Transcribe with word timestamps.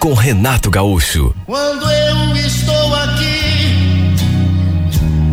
com 0.00 0.14
Renato 0.14 0.70
Gaúcho. 0.70 1.34
Quando 1.46 1.90
eu 1.90 2.36
estou 2.36 2.94
aqui, 2.94 4.14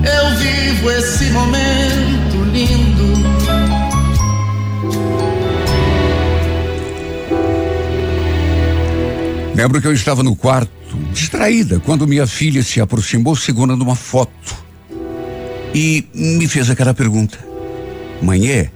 eu 0.03 0.37
vivo 0.37 0.91
esse 0.91 1.25
momento 1.31 2.43
lindo. 2.51 3.13
Lembro 9.55 9.79
que 9.81 9.87
eu 9.87 9.93
estava 9.93 10.23
no 10.23 10.35
quarto, 10.35 10.97
distraída, 11.11 11.79
quando 11.79 12.07
minha 12.07 12.25
filha 12.25 12.63
se 12.63 12.81
aproximou 12.81 13.35
segurando 13.35 13.81
uma 13.81 13.95
foto 13.95 14.55
e 15.73 16.07
me 16.13 16.47
fez 16.47 16.69
aquela 16.69 16.93
pergunta: 16.93 17.37
Mãe, 18.21 18.69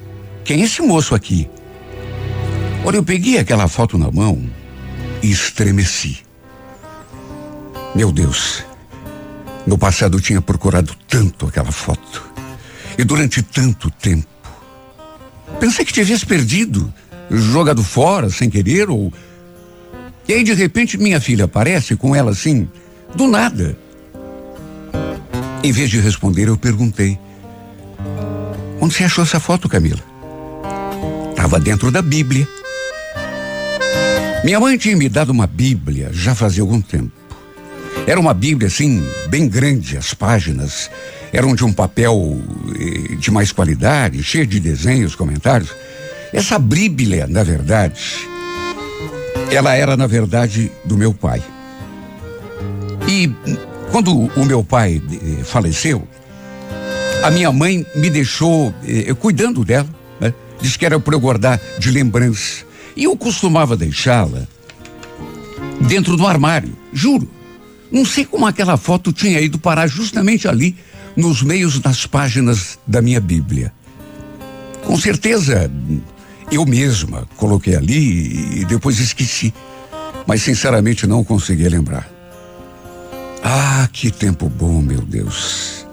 quem 0.44 0.62
é 0.62 0.66
esse 0.66 0.82
moço 0.82 1.16
aqui? 1.16 1.50
Olha, 2.86 2.98
eu 2.98 3.04
peguei 3.04 3.38
aquela 3.38 3.68
foto 3.68 3.98
na 3.98 4.12
mão 4.12 4.48
e 5.22 5.32
estremeci. 5.32 6.20
Meu 7.96 8.12
Deus, 8.12 8.64
no 9.66 9.78
passado 9.78 10.18
eu 10.18 10.22
tinha 10.22 10.42
procurado 10.42 10.96
tanto 11.08 11.48
aquela 11.48 11.72
foto 11.72 12.24
e 12.98 13.04
durante 13.04 13.42
tanto 13.42 13.90
tempo. 13.92 14.28
Pensei 15.60 15.86
que 15.86 15.94
tivesse 15.94 16.26
perdido, 16.26 16.94
jogado 17.30 17.84
fora 17.84 18.30
sem 18.30 18.50
querer 18.50 18.90
ou. 18.90 19.12
E 20.28 20.34
aí 20.34 20.44
de 20.44 20.54
repente 20.54 20.98
minha 20.98 21.22
filha 21.22 21.46
aparece 21.46 21.96
com 21.96 22.16
ela 22.16 22.32
assim, 22.32 22.68
do 23.16 23.28
nada. 23.28 23.78
Em 25.64 25.72
vez 25.72 25.90
de 25.90 26.00
responder, 26.00 26.48
eu 26.48 26.58
perguntei: 26.58 27.18
Onde 28.80 28.94
você 28.94 29.04
achou 29.04 29.24
essa 29.24 29.40
foto, 29.40 29.68
Camila? 29.68 30.04
Estava 31.32 31.60
dentro 31.60 31.92
da 31.92 32.02
Bíblia. 32.02 32.48
Minha 34.48 34.62
mãe 34.62 34.78
tinha 34.78 34.96
me 34.96 35.10
dado 35.10 35.32
uma 35.32 35.46
Bíblia 35.46 36.10
já 36.14 36.34
fazia 36.34 36.64
algum 36.64 36.80
tempo. 36.80 37.12
Era 38.08 38.18
uma 38.18 38.34
Bíblia 38.34 38.70
assim, 38.70 39.06
bem 39.28 39.46
grande, 39.50 39.98
as 39.98 40.14
páginas 40.14 40.90
eram 41.34 41.54
de 41.54 41.66
um 41.66 41.74
papel 41.74 42.42
eh, 42.80 43.16
de 43.16 43.30
mais 43.30 43.52
qualidade, 43.52 44.24
cheio 44.24 44.48
de 44.48 44.62
desenhos, 44.62 45.16
comentários. 45.16 45.72
Essa 46.32 46.58
Bíblia, 46.58 47.28
na 47.28 47.44
verdade, 47.44 48.26
ela 49.52 49.76
era, 49.76 49.98
na 49.98 50.08
verdade, 50.08 50.72
do 50.86 50.96
meu 50.96 51.14
pai. 51.14 51.44
E 53.06 53.30
quando 53.92 54.18
o 54.34 54.46
meu 54.46 54.64
pai 54.64 55.02
eh, 55.12 55.44
faleceu, 55.44 56.08
a 57.22 57.30
minha 57.30 57.52
mãe 57.52 57.86
me 57.94 58.10
deixou 58.10 58.74
eh, 58.88 59.14
cuidando 59.14 59.66
dela, 59.66 59.90
né? 60.22 60.34
Disse 60.62 60.80
que 60.80 60.86
era 60.86 60.98
para 60.98 61.16
eu 61.16 61.20
guardar 61.20 61.60
de 61.78 61.92
lembrança. 61.92 62.66
E 62.98 63.04
eu 63.04 63.16
costumava 63.16 63.78
deixá-la 63.78 64.48
dentro 65.82 66.18
do 66.18 66.26
armário, 66.26 66.76
juro. 66.92 67.30
Não 67.92 68.04
sei 68.04 68.26
como 68.26 68.48
aquela 68.48 68.76
foto 68.76 69.14
tinha 69.14 69.40
ido 69.40 69.60
parar 69.60 69.86
justamente 69.86 70.48
ali, 70.48 70.76
nos 71.16 71.44
meios 71.44 71.80
das 71.80 72.08
páginas 72.08 72.80
da 72.88 73.00
minha 73.00 73.22
Bíblia. 73.22 73.72
Com 74.84 74.98
certeza, 74.98 75.72
eu 76.52 76.66
mesma 76.66 77.28
coloquei 77.38 77.76
ali 77.76 78.62
e 78.62 78.66
depois 78.66 79.00
esqueci. 79.00 79.54
Mas 80.26 80.42
sinceramente 80.42 81.06
não 81.06 81.24
consegui 81.24 81.70
lembrar. 81.70 82.10
Ah, 83.44 83.88
que 83.94 84.10
tempo 84.10 84.50
bom, 84.50 84.82
meu 84.82 85.02
Deus. 85.02 85.86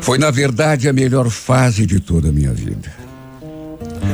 Foi, 0.00 0.16
na 0.16 0.30
verdade, 0.30 0.88
a 0.88 0.94
melhor 0.94 1.28
fase 1.28 1.84
de 1.84 2.00
toda 2.00 2.30
a 2.30 2.32
minha 2.32 2.54
vida. 2.54 2.90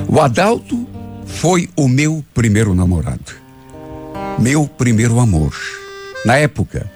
O 0.09 0.21
Adalto 0.21 0.94
foi 1.27 1.69
o 1.77 1.89
meu 1.89 2.25
primeiro 2.35 2.75
namorado. 2.75 3.33
Meu 4.39 4.67
primeiro 4.67 5.19
amor. 5.21 5.55
Na 6.25 6.37
época, 6.37 6.91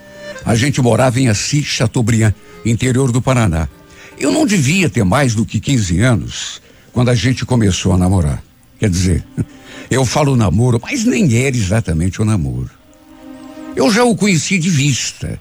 a 0.45 0.55
gente 0.55 0.81
morava 0.81 1.21
em 1.21 1.29
Assis 1.29 1.67
Chateaubriand, 1.67 2.35
interior 2.65 3.13
do 3.13 3.23
Paraná. 3.23 3.69
Eu 4.19 4.33
não 4.33 4.47
devia 4.47 4.89
ter 4.89 5.05
mais 5.05 5.35
do 5.35 5.45
que 5.45 5.61
15 5.61 6.01
anos 6.01 6.63
quando 6.93 7.11
a 7.11 7.15
gente 7.15 7.45
começou 7.45 7.93
a 7.93 7.99
namorar. 7.99 8.43
Quer 8.79 8.91
dizer, 8.91 9.25
eu 9.91 10.05
falo 10.05 10.37
namoro, 10.37 10.81
mas 10.83 11.05
nem 11.05 11.37
era 11.37 11.57
exatamente 11.57 12.21
o 12.21 12.25
namoro. 12.25 12.71
Eu 13.77 13.91
já 13.91 14.05
o 14.05 14.17
conheci 14.17 14.59
de 14.59 14.71
vista, 14.71 15.41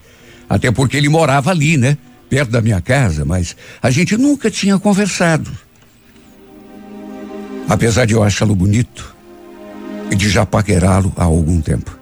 até 0.49 0.71
porque 0.71 0.97
ele 0.97 1.09
morava 1.09 1.49
ali, 1.49 1.77
né? 1.77 1.97
Perto 2.29 2.51
da 2.51 2.61
minha 2.61 2.81
casa, 2.81 3.23
mas 3.23 3.55
a 3.81 3.89
gente 3.89 4.17
nunca 4.17 4.51
tinha 4.51 4.77
conversado. 4.77 5.49
Apesar 7.67 8.05
de 8.05 8.13
eu 8.13 8.23
achá-lo 8.23 8.55
bonito 8.55 9.15
e 10.09 10.15
de 10.15 10.29
já 10.29 10.45
paquerá-lo 10.45 11.11
há 11.15 11.23
algum 11.23 11.59
tempo. 11.61 11.97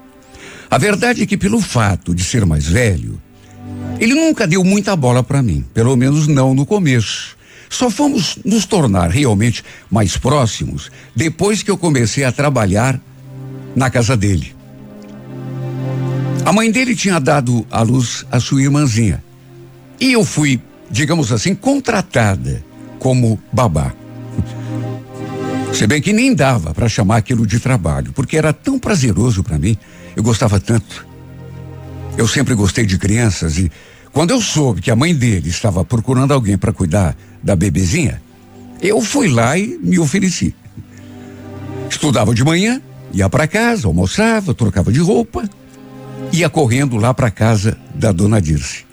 A 0.69 0.77
verdade 0.77 1.23
é 1.23 1.25
que, 1.25 1.37
pelo 1.37 1.59
fato 1.59 2.13
de 2.13 2.23
ser 2.23 2.45
mais 2.45 2.67
velho, 2.67 3.21
ele 3.99 4.13
nunca 4.13 4.45
deu 4.45 4.63
muita 4.63 4.95
bola 4.95 5.23
para 5.23 5.41
mim, 5.41 5.65
pelo 5.73 5.95
menos 5.95 6.27
não 6.27 6.53
no 6.53 6.65
começo. 6.65 7.35
Só 7.69 7.89
fomos 7.89 8.37
nos 8.45 8.65
tornar 8.65 9.09
realmente 9.09 9.63
mais 9.89 10.17
próximos 10.17 10.91
depois 11.15 11.63
que 11.63 11.71
eu 11.71 11.77
comecei 11.77 12.23
a 12.23 12.31
trabalhar 12.31 12.99
na 13.75 13.89
casa 13.89 14.15
dele. 14.15 14.55
A 16.45 16.53
mãe 16.53 16.69
dele 16.69 16.95
tinha 16.95 17.19
dado 17.19 17.65
à 17.71 17.81
luz 17.81 18.25
a 18.31 18.39
sua 18.39 18.61
irmãzinha. 18.61 19.23
E 19.99 20.11
eu 20.11 20.23
fui, 20.23 20.61
digamos 20.91 21.31
assim, 21.31 21.55
contratada 21.55 22.63
como 22.99 23.39
babá. 23.51 23.93
Se 25.75 25.85
bem 25.85 26.01
que 26.01 26.13
nem 26.13 26.33
dava 26.33 26.73
para 26.73 26.87
chamar 26.87 27.17
aquilo 27.17 27.45
de 27.45 27.59
trabalho, 27.59 28.13
porque 28.13 28.37
era 28.37 28.53
tão 28.53 28.79
prazeroso 28.79 29.43
para 29.43 29.59
mim, 29.59 29.77
eu 30.15 30.23
gostava 30.23 30.57
tanto. 30.57 31.05
Eu 32.17 32.29
sempre 32.29 32.55
gostei 32.55 32.85
de 32.85 32.97
crianças 32.97 33.57
e 33.57 33.69
quando 34.13 34.31
eu 34.31 34.39
soube 34.39 34.81
que 34.81 34.89
a 34.89 34.95
mãe 34.95 35.13
dele 35.13 35.49
estava 35.49 35.83
procurando 35.83 36.33
alguém 36.33 36.57
para 36.57 36.71
cuidar 36.71 37.13
da 37.43 37.57
bebezinha, 37.57 38.21
eu 38.81 39.01
fui 39.01 39.27
lá 39.27 39.57
e 39.57 39.77
me 39.83 39.99
ofereci. 39.99 40.55
Estudava 41.89 42.33
de 42.33 42.41
manhã, 42.41 42.81
ia 43.11 43.29
para 43.29 43.45
casa, 43.45 43.85
almoçava, 43.85 44.53
trocava 44.53 44.93
de 44.93 45.01
roupa, 45.01 45.43
ia 46.31 46.49
correndo 46.49 46.95
lá 46.95 47.13
para 47.13 47.29
casa 47.29 47.77
da 47.93 48.13
dona 48.13 48.41
Dirce. 48.41 48.85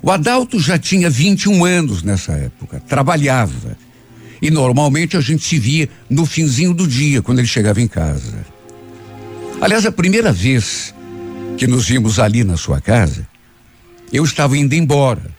O 0.00 0.12
Adalto 0.12 0.60
já 0.60 0.78
tinha 0.78 1.10
21 1.10 1.64
anos 1.64 2.04
nessa 2.04 2.34
época, 2.34 2.80
trabalhava. 2.86 3.76
E 4.40 4.50
normalmente 4.50 5.16
a 5.16 5.20
gente 5.20 5.44
se 5.44 5.58
via 5.58 5.88
no 6.08 6.24
finzinho 6.24 6.72
do 6.72 6.86
dia, 6.86 7.20
quando 7.20 7.38
ele 7.40 7.48
chegava 7.48 7.80
em 7.80 7.88
casa. 7.88 8.44
Aliás, 9.60 9.84
a 9.84 9.92
primeira 9.92 10.32
vez 10.32 10.94
que 11.58 11.66
nos 11.66 11.86
vimos 11.86 12.18
ali 12.18 12.42
na 12.42 12.56
sua 12.56 12.80
casa, 12.80 13.28
eu 14.12 14.24
estava 14.24 14.56
indo 14.56 14.74
embora. 14.74 15.38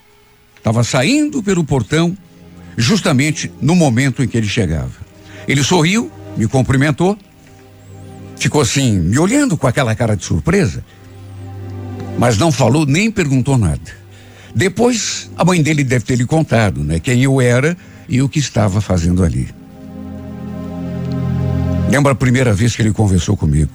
Estava 0.56 0.84
saindo 0.84 1.41
pelo 1.41 1.63
portão, 1.63 2.16
justamente 2.78 3.51
no 3.59 3.75
momento 3.75 4.22
em 4.22 4.28
que 4.28 4.38
ele 4.38 4.47
chegava. 4.47 4.91
Ele 5.47 5.63
sorriu, 5.63 6.12
me 6.38 6.47
cumprimentou, 6.47 7.18
ficou 8.38 8.62
assim, 8.62 9.00
me 9.00 9.18
olhando 9.18 9.57
com 9.57 9.66
aquela 9.66 9.95
cara 9.95 10.16
de 10.16 10.23
surpresa, 10.23 10.85
mas 12.19 12.38
não 12.38 12.51
falou 12.51 12.85
nem 12.85 13.09
perguntou 13.09 13.57
nada. 13.57 14.01
Depois, 14.54 15.31
a 15.36 15.44
mãe 15.44 15.62
dele 15.62 15.83
deve 15.83 16.06
ter 16.06 16.15
lhe 16.15 16.25
contado, 16.25 16.83
né, 16.83 17.00
quem 17.00 17.24
eu 17.24 17.42
era 17.42 17.75
e 18.12 18.22
o 18.22 18.30
que 18.30 18.40
estava 18.40 18.81
fazendo 18.81 19.24
ali. 19.24 19.50
Lembra 21.90 22.12
a 22.12 22.16
primeira 22.16 22.54
vez 22.54 22.75
que 22.75 22.81
ele 22.81 22.92
conversou 22.92 23.36
comigo? 23.38 23.72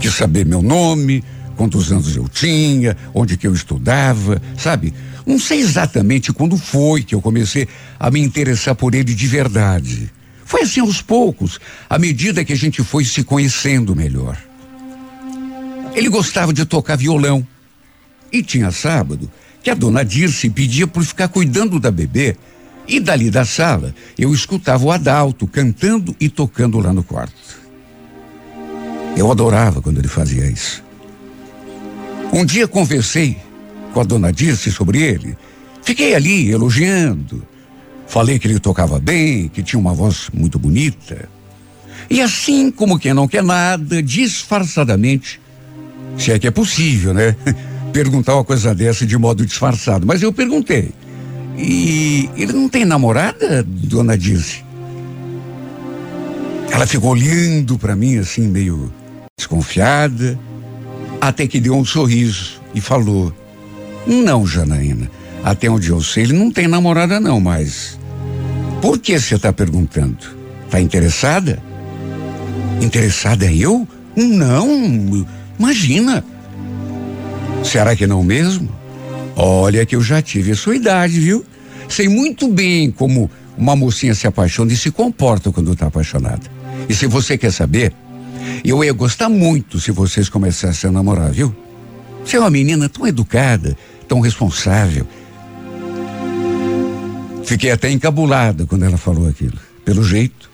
Quis 0.00 0.12
saber 0.12 0.44
meu 0.44 0.60
nome, 0.60 1.24
quantos 1.56 1.90
anos 1.90 2.16
eu 2.16 2.28
tinha, 2.28 2.96
onde 3.14 3.36
que 3.36 3.46
eu 3.46 3.54
estudava, 3.54 4.42
sabe? 4.56 4.92
Não 5.24 5.38
sei 5.38 5.60
exatamente 5.60 6.32
quando 6.32 6.56
foi 6.56 7.02
que 7.02 7.14
eu 7.14 7.20
comecei 7.20 7.68
a 7.98 8.10
me 8.10 8.20
interessar 8.20 8.74
por 8.74 8.94
ele 8.94 9.14
de 9.14 9.26
verdade. 9.26 10.10
Foi 10.44 10.62
assim 10.62 10.80
aos 10.80 11.00
poucos, 11.00 11.60
à 11.88 11.98
medida 11.98 12.44
que 12.44 12.52
a 12.52 12.56
gente 12.56 12.82
foi 12.82 13.04
se 13.04 13.22
conhecendo 13.22 13.94
melhor. 13.94 14.36
Ele 15.94 16.08
gostava 16.08 16.52
de 16.52 16.64
tocar 16.64 16.96
violão. 16.96 17.46
E 18.32 18.42
tinha 18.42 18.70
sábado 18.70 19.30
que 19.62 19.70
a 19.70 19.74
dona 19.74 20.04
Dirce 20.04 20.48
pedia 20.48 20.86
por 20.86 21.04
ficar 21.04 21.28
cuidando 21.28 21.78
da 21.80 21.90
bebê. 21.90 22.36
E 22.88 22.98
dali 22.98 23.30
da 23.30 23.44
sala, 23.44 23.94
eu 24.18 24.32
escutava 24.32 24.82
o 24.84 24.90
Adalto 24.90 25.46
cantando 25.46 26.16
e 26.18 26.30
tocando 26.30 26.78
lá 26.78 26.90
no 26.90 27.04
quarto. 27.04 27.34
Eu 29.14 29.30
adorava 29.30 29.82
quando 29.82 29.98
ele 29.98 30.08
fazia 30.08 30.46
isso. 30.46 30.82
Um 32.32 32.44
dia 32.44 32.66
conversei 32.66 33.36
com 33.92 34.00
a 34.00 34.04
dona 34.04 34.32
Dirce 34.32 34.72
sobre 34.72 35.02
ele. 35.02 35.36
Fiquei 35.82 36.14
ali 36.14 36.50
elogiando. 36.50 37.46
Falei 38.06 38.38
que 38.38 38.48
ele 38.48 38.58
tocava 38.58 38.98
bem, 38.98 39.48
que 39.48 39.62
tinha 39.62 39.78
uma 39.78 39.92
voz 39.92 40.30
muito 40.32 40.58
bonita. 40.58 41.28
E 42.08 42.22
assim 42.22 42.70
como 42.70 42.98
quem 42.98 43.12
não 43.12 43.28
quer 43.28 43.42
nada, 43.42 44.02
disfarçadamente, 44.02 45.38
se 46.16 46.32
é 46.32 46.38
que 46.38 46.46
é 46.46 46.50
possível, 46.50 47.12
né? 47.12 47.36
Perguntar 47.92 48.34
uma 48.34 48.44
coisa 48.44 48.74
dessa 48.74 49.04
de 49.04 49.16
modo 49.18 49.44
disfarçado. 49.44 50.06
Mas 50.06 50.22
eu 50.22 50.32
perguntei. 50.32 50.90
E 51.58 52.30
ele 52.36 52.52
não 52.52 52.68
tem 52.68 52.84
namorada, 52.84 53.64
dona 53.66 54.16
Dirce? 54.16 54.64
Ela 56.70 56.86
ficou 56.86 57.10
olhando 57.10 57.76
para 57.76 57.96
mim 57.96 58.18
assim, 58.18 58.46
meio 58.46 58.92
desconfiada, 59.36 60.38
até 61.20 61.48
que 61.48 61.58
deu 61.58 61.74
um 61.74 61.84
sorriso 61.84 62.60
e 62.72 62.80
falou: 62.80 63.32
Não, 64.06 64.46
Janaína, 64.46 65.10
até 65.42 65.68
onde 65.68 65.88
eu 65.90 66.00
sei, 66.00 66.22
ele 66.22 66.34
não 66.34 66.52
tem 66.52 66.68
namorada, 66.68 67.18
não, 67.18 67.40
mas. 67.40 67.98
Por 68.80 68.98
que 68.98 69.18
você 69.18 69.34
está 69.34 69.52
perguntando? 69.52 70.18
Está 70.64 70.80
interessada? 70.80 71.60
Interessada 72.80 73.50
eu? 73.52 73.88
Não, 74.14 75.26
imagina. 75.58 76.24
Será 77.64 77.96
que 77.96 78.06
não 78.06 78.22
mesmo? 78.22 78.77
Olha 79.40 79.86
que 79.86 79.94
eu 79.94 80.02
já 80.02 80.20
tive 80.20 80.50
a 80.50 80.56
sua 80.56 80.74
idade, 80.74 81.20
viu? 81.20 81.44
Sei 81.88 82.08
muito 82.08 82.48
bem 82.48 82.90
como 82.90 83.30
uma 83.56 83.76
mocinha 83.76 84.12
se 84.12 84.26
apaixona 84.26 84.72
e 84.72 84.76
se 84.76 84.90
comporta 84.90 85.52
quando 85.52 85.72
está 85.72 85.86
apaixonada. 85.86 86.42
E 86.88 86.94
se 86.94 87.06
você 87.06 87.38
quer 87.38 87.52
saber, 87.52 87.92
eu 88.64 88.82
ia 88.82 88.92
gostar 88.92 89.28
muito 89.28 89.78
se 89.78 89.92
vocês 89.92 90.28
começassem 90.28 90.90
a 90.90 90.92
namorar, 90.92 91.30
viu? 91.30 91.54
Você 92.24 92.36
é 92.36 92.40
uma 92.40 92.50
menina 92.50 92.88
tão 92.88 93.06
educada, 93.06 93.78
tão 94.08 94.18
responsável. 94.18 95.06
Fiquei 97.44 97.70
até 97.70 97.92
encabulada 97.92 98.66
quando 98.66 98.84
ela 98.84 98.96
falou 98.96 99.28
aquilo. 99.28 99.56
Pelo 99.84 100.02
jeito, 100.02 100.50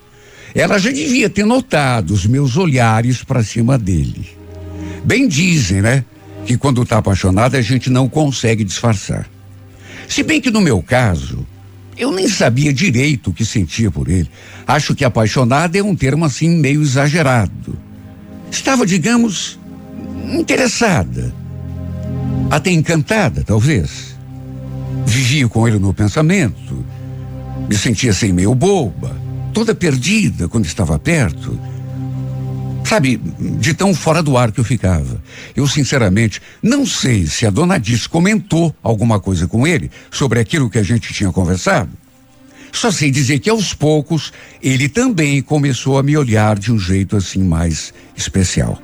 ela 0.55 0.79
já 0.79 0.93
devia 0.93 1.31
ter 1.31 1.47
notado 1.47 2.11
os 2.11 2.27
meus 2.27 2.59
olhares 2.59 3.25
para 3.25 3.43
cima 3.43 3.79
dele. 3.79 4.29
Bem 5.03 5.27
dizem, 5.27 5.81
né? 5.81 6.05
Que 6.45 6.57
quando 6.57 6.83
está 6.83 6.99
apaixonada 6.99 7.59
a 7.59 7.63
gente 7.63 7.91
não 7.91 8.09
consegue 8.09 8.65
disfarçar. 8.65 9.29
Se 10.09 10.23
bem 10.23 10.41
que 10.41 10.51
no 10.51 10.61
meu 10.61 10.83
caso, 10.83 11.47
eu 11.97 12.11
nem 12.11 12.29
sabia 12.29 12.73
direito 12.73 13.31
o 13.31 13.33
que 13.33 13.45
sentia 13.45 13.91
por 13.91 14.09
ele. 14.09 14.29
Acho 14.67 14.95
que 14.95 15.05
apaixonada 15.05 15.79
é 15.79 15.83
um 15.83 15.95
termo 15.95 16.25
assim 16.25 16.49
meio 16.49 16.83
exagerado. 16.83 17.79
Estava, 18.51 18.85
digamos, 18.87 19.59
interessada. 20.33 21.35
Até 22.51 22.71
encantada, 22.71 23.43
talvez. 23.43 24.17
Vivia 25.07 25.49
com 25.49 25.67
ele 25.67 25.79
no 25.79 25.95
pensamento. 25.95 26.85
Me 27.69 27.77
sentia 27.77 28.11
assim 28.11 28.33
meio 28.33 28.55
boba, 28.55 29.17
toda 29.53 29.75
perdida 29.75 30.49
quando 30.49 30.67
estava 30.67 30.99
perto. 30.99 31.59
Sabe, 32.85 33.17
de 33.17 33.73
tão 33.73 33.95
fora 33.95 34.23
do 34.23 34.37
ar 34.37 34.53
que 34.53 34.61
eu 34.61 34.65
ficava. 34.65 35.23
Eu, 35.57 35.67
sinceramente, 35.67 36.41
não 36.63 36.85
sei 36.85 37.27
se 37.27 37.47
a 37.47 37.51
dona 37.51 37.79
Diz 37.79 38.07
comentou 38.07 38.75
alguma 38.83 39.19
coisa 39.19 39.49
com 39.49 39.67
ele 39.67 39.91
sobre 40.11 40.39
aquilo 40.39 40.69
que 40.69 40.79
a 40.79 40.83
gente 40.83 41.13
tinha 41.13 41.33
conversado. 41.33 41.91
Só 42.71 42.91
sei 42.91 43.11
dizer 43.11 43.39
que 43.39 43.49
aos 43.49 43.73
poucos 43.73 44.33
ele 44.63 44.89
também 44.89 45.41
começou 45.41 45.97
a 45.97 46.03
me 46.03 46.17
olhar 46.17 46.59
de 46.59 46.73
um 46.73 46.79
jeito 46.79 47.17
assim 47.17 47.43
mais 47.43 47.95
especial. 48.17 48.79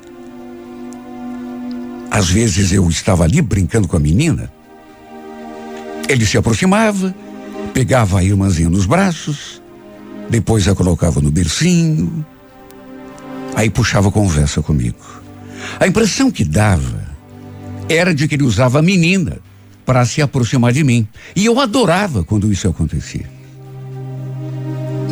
Às 2.11 2.31
vezes 2.31 2.73
eu 2.73 2.89
estava 2.89 3.25
ali 3.25 3.43
brincando 3.43 3.87
com 3.87 3.97
a 3.97 4.01
menina. 4.01 4.51
Ele 6.09 6.25
se 6.25 6.39
aproximava, 6.39 7.15
pegava 7.75 8.21
a 8.21 8.25
irmãzinha 8.25 8.71
nos 8.71 8.87
braços, 8.87 9.61
depois 10.29 10.67
a 10.67 10.75
colocava 10.75 11.21
no 11.21 11.31
bercinho, 11.31 12.25
Aí 13.55 13.69
puxava 13.69 14.11
conversa 14.11 14.63
comigo. 14.63 14.99
A 15.79 15.87
impressão 15.87 16.31
que 16.31 16.45
dava 16.45 17.09
era 17.89 18.15
de 18.15 18.27
que 18.29 18.35
ele 18.35 18.45
usava 18.45 18.79
a 18.79 18.83
menina 18.83 19.39
para 19.85 20.05
se 20.05 20.23
aproximar 20.23 20.73
de 20.73 20.85
mim. 20.85 21.07
E 21.35 21.45
eu 21.45 21.59
adorava 21.61 22.23
quando 22.23 22.53
isso 22.53 22.69
acontecia. 22.69 23.29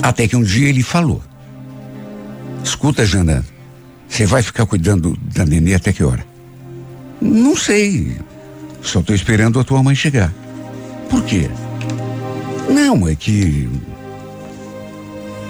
Até 0.02 0.28
que 0.28 0.36
um 0.36 0.42
dia 0.42 0.68
ele 0.68 0.82
falou: 0.82 1.22
Escuta, 2.62 3.04
Jana, 3.04 3.44
você 4.08 4.24
vai 4.24 4.42
ficar 4.42 4.66
cuidando 4.66 5.16
da 5.34 5.44
nenê 5.44 5.74
até 5.74 5.92
que 5.92 6.04
hora? 6.04 6.24
Não 7.20 7.56
sei. 7.56 8.16
Só 8.80 9.00
estou 9.00 9.14
esperando 9.14 9.58
a 9.58 9.64
tua 9.64 9.82
mãe 9.82 9.94
chegar. 9.94 10.32
Por 11.10 11.22
quê? 11.24 11.50
Não, 12.70 13.08
é 13.08 13.14
que. 13.14 13.68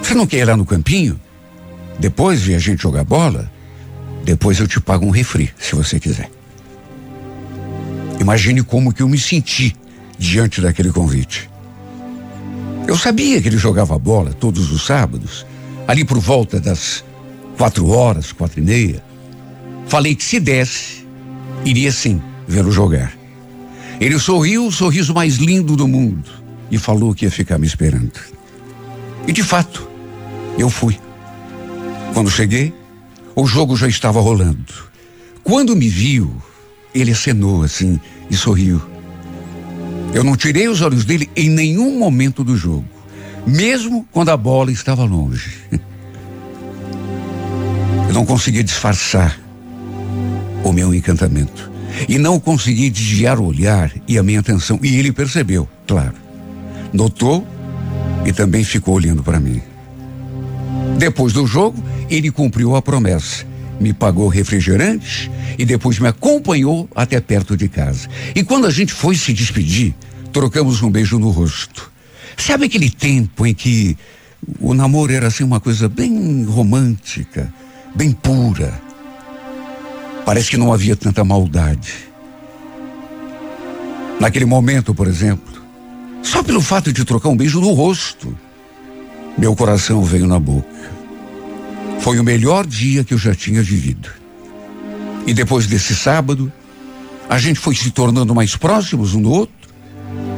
Você 0.01 0.15
não 0.15 0.25
quer 0.25 0.39
ir 0.39 0.45
lá 0.45 0.57
no 0.57 0.65
campinho? 0.65 1.19
Depois 1.99 2.41
de 2.41 2.55
a 2.55 2.59
gente 2.59 2.81
jogar 2.81 3.03
bola, 3.03 3.51
depois 4.23 4.59
eu 4.59 4.67
te 4.67 4.79
pago 4.79 5.05
um 5.05 5.09
refri, 5.09 5.51
se 5.59 5.75
você 5.75 5.99
quiser. 5.99 6.29
Imagine 8.19 8.63
como 8.63 8.93
que 8.93 9.01
eu 9.01 9.09
me 9.09 9.17
senti 9.17 9.75
diante 10.17 10.61
daquele 10.61 10.91
convite. 10.91 11.49
Eu 12.87 12.97
sabia 12.97 13.41
que 13.41 13.47
ele 13.47 13.57
jogava 13.57 13.97
bola 13.99 14.33
todos 14.33 14.71
os 14.71 14.85
sábados, 14.85 15.45
ali 15.87 16.03
por 16.03 16.19
volta 16.19 16.59
das 16.59 17.03
quatro 17.57 17.87
horas, 17.89 18.31
quatro 18.31 18.59
e 18.59 18.63
meia. 18.63 19.03
Falei 19.87 20.15
que 20.15 20.23
se 20.23 20.39
desse, 20.39 21.05
iria 21.65 21.91
sim 21.91 22.21
vê-lo 22.47 22.71
jogar. 22.71 23.13
Ele 23.99 24.17
sorriu 24.17 24.65
o 24.65 24.71
sorriso 24.71 25.13
mais 25.13 25.35
lindo 25.35 25.75
do 25.75 25.87
mundo 25.87 26.29
e 26.71 26.77
falou 26.77 27.13
que 27.13 27.25
ia 27.25 27.31
ficar 27.31 27.57
me 27.57 27.67
esperando. 27.67 28.19
E 29.27 29.33
de 29.33 29.43
fato, 29.43 29.87
eu 30.57 30.69
fui. 30.69 30.97
Quando 32.13 32.29
cheguei, 32.29 32.73
o 33.35 33.45
jogo 33.47 33.75
já 33.75 33.87
estava 33.87 34.19
rolando. 34.19 34.73
Quando 35.43 35.75
me 35.75 35.87
viu, 35.87 36.31
ele 36.93 37.11
acenou 37.11 37.63
assim 37.63 37.99
e 38.29 38.35
sorriu. 38.35 38.81
Eu 40.13 40.23
não 40.23 40.35
tirei 40.35 40.67
os 40.67 40.81
olhos 40.81 41.05
dele 41.05 41.29
em 41.35 41.49
nenhum 41.49 41.97
momento 41.97 42.43
do 42.43 42.57
jogo, 42.57 42.85
mesmo 43.45 44.07
quando 44.11 44.29
a 44.29 44.37
bola 44.37 44.71
estava 44.71 45.03
longe. 45.03 45.57
Eu 48.07 48.13
não 48.13 48.25
consegui 48.25 48.63
disfarçar 48.63 49.39
o 50.63 50.73
meu 50.73 50.93
encantamento 50.93 51.71
e 52.07 52.17
não 52.17 52.39
consegui 52.39 52.89
desviar 52.89 53.39
o 53.39 53.45
olhar 53.45 53.91
e 54.07 54.17
a 54.17 54.23
minha 54.23 54.39
atenção. 54.39 54.79
E 54.81 54.97
ele 54.97 55.11
percebeu, 55.11 55.69
claro. 55.87 56.15
Notou 56.91 57.47
e 58.25 58.33
também 58.33 58.63
ficou 58.63 58.95
olhando 58.95 59.23
para 59.23 59.39
mim. 59.39 59.61
Depois 60.99 61.31
do 61.31 61.47
jogo, 61.47 61.81
ele 62.09 62.29
cumpriu 62.29 62.75
a 62.75 62.81
promessa. 62.81 63.45
Me 63.79 63.93
pagou 63.93 64.27
refrigerante 64.27 65.31
e 65.57 65.63
depois 65.63 65.97
me 65.97 66.09
acompanhou 66.09 66.89
até 66.93 67.21
perto 67.21 67.55
de 67.55 67.69
casa. 67.69 68.09
E 68.35 68.43
quando 68.43 68.67
a 68.67 68.69
gente 68.69 68.91
foi 68.91 69.15
se 69.15 69.31
despedir, 69.31 69.95
trocamos 70.33 70.81
um 70.81 70.91
beijo 70.91 71.17
no 71.17 71.29
rosto. 71.29 71.89
Sabe 72.35 72.65
aquele 72.65 72.89
tempo 72.89 73.45
em 73.47 73.53
que 73.53 73.97
o 74.59 74.73
namoro 74.73 75.13
era 75.13 75.27
assim 75.27 75.45
uma 75.45 75.61
coisa 75.61 75.87
bem 75.87 76.43
romântica, 76.43 77.51
bem 77.95 78.11
pura? 78.11 78.81
Parece 80.25 80.49
que 80.49 80.57
não 80.57 80.73
havia 80.73 80.97
tanta 80.97 81.23
maldade. 81.23 81.93
Naquele 84.19 84.43
momento, 84.43 84.93
por 84.93 85.07
exemplo, 85.07 85.63
só 86.21 86.43
pelo 86.43 86.59
fato 86.59 86.91
de 86.91 87.05
trocar 87.05 87.29
um 87.29 87.37
beijo 87.37 87.61
no 87.61 87.71
rosto, 87.71 88.37
meu 89.39 89.55
coração 89.55 90.03
veio 90.03 90.27
na 90.27 90.37
boca. 90.37 90.67
Foi 92.01 92.19
o 92.19 92.23
melhor 92.23 92.67
dia 92.67 93.05
que 93.05 93.13
eu 93.13 93.17
já 93.17 93.33
tinha 93.33 93.63
vivido. 93.63 94.09
E 95.25 95.33
depois 95.33 95.65
desse 95.65 95.95
sábado, 95.95 96.51
a 97.29 97.37
gente 97.37 97.57
foi 97.57 97.73
se 97.73 97.89
tornando 97.89 98.35
mais 98.35 98.57
próximos 98.57 99.15
um 99.15 99.21
do 99.21 99.31
outro, 99.31 99.55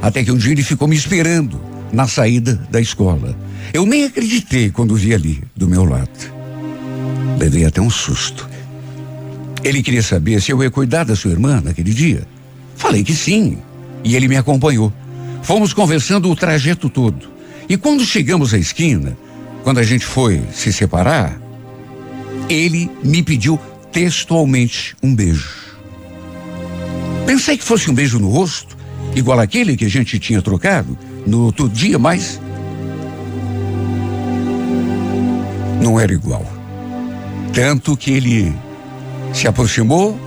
até 0.04 0.24
que 0.24 0.32
um 0.32 0.38
dia 0.38 0.52
ele 0.52 0.62
ficou 0.62 0.88
me 0.88 0.96
esperando 0.96 1.60
na 1.92 2.08
saída 2.08 2.54
da 2.70 2.80
escola. 2.80 3.36
Eu 3.74 3.88
nem 3.88 4.06
acreditei 4.06 4.70
quando 4.70 4.96
vi 4.96 5.16
ali, 5.16 5.44
do 5.56 5.68
meu 5.68 5.84
lado. 5.84 6.32
Levei 7.40 7.66
até 7.66 7.82
um 7.82 7.90
susto. 7.90 8.48
Ele 9.64 9.82
queria 9.82 10.04
saber 10.04 10.40
se 10.42 10.52
eu 10.52 10.62
ia 10.62 10.70
cuidar 10.70 11.06
da 11.06 11.16
sua 11.16 11.32
irmã 11.32 11.60
naquele 11.60 11.92
dia. 11.92 12.28
Falei 12.76 13.04
que 13.04 13.16
sim, 13.16 13.58
e 14.04 14.16
ele 14.16 14.28
me 14.28 14.38
acompanhou. 14.38 14.94
Fomos 15.42 15.74
conversando 15.74 16.30
o 16.30 16.36
trajeto 16.36 16.88
todo. 16.88 17.32
E 17.72 17.78
quando 17.78 18.06
chegamos 18.06 18.54
à 18.54 18.58
esquina, 18.58 19.18
quando 19.64 19.78
a 19.78 19.84
gente 19.84 20.06
foi 20.06 20.44
se 20.52 20.74
separar, 20.74 21.42
ele 22.50 22.92
me 23.02 23.24
pediu 23.24 23.58
textualmente 23.94 24.94
um 25.02 25.16
beijo. 25.16 25.48
Pensei 27.26 27.58
que 27.58 27.64
fosse 27.64 27.90
um 27.90 27.94
beijo 27.94 28.20
no 28.20 28.28
rosto, 28.28 28.78
igual 29.16 29.40
aquele 29.40 29.78
que 29.78 29.86
a 29.86 29.90
gente 29.90 30.20
tinha 30.20 30.42
trocado 30.42 30.98
no 31.26 31.46
outro 31.46 31.70
dia, 31.70 31.98
mas. 31.98 32.42
Não 35.82 35.98
era 35.98 36.12
igual. 36.12 36.46
Tanto 37.54 37.96
que 37.96 38.12
ele 38.12 38.54
se 39.34 39.48
aproximou 39.48 40.20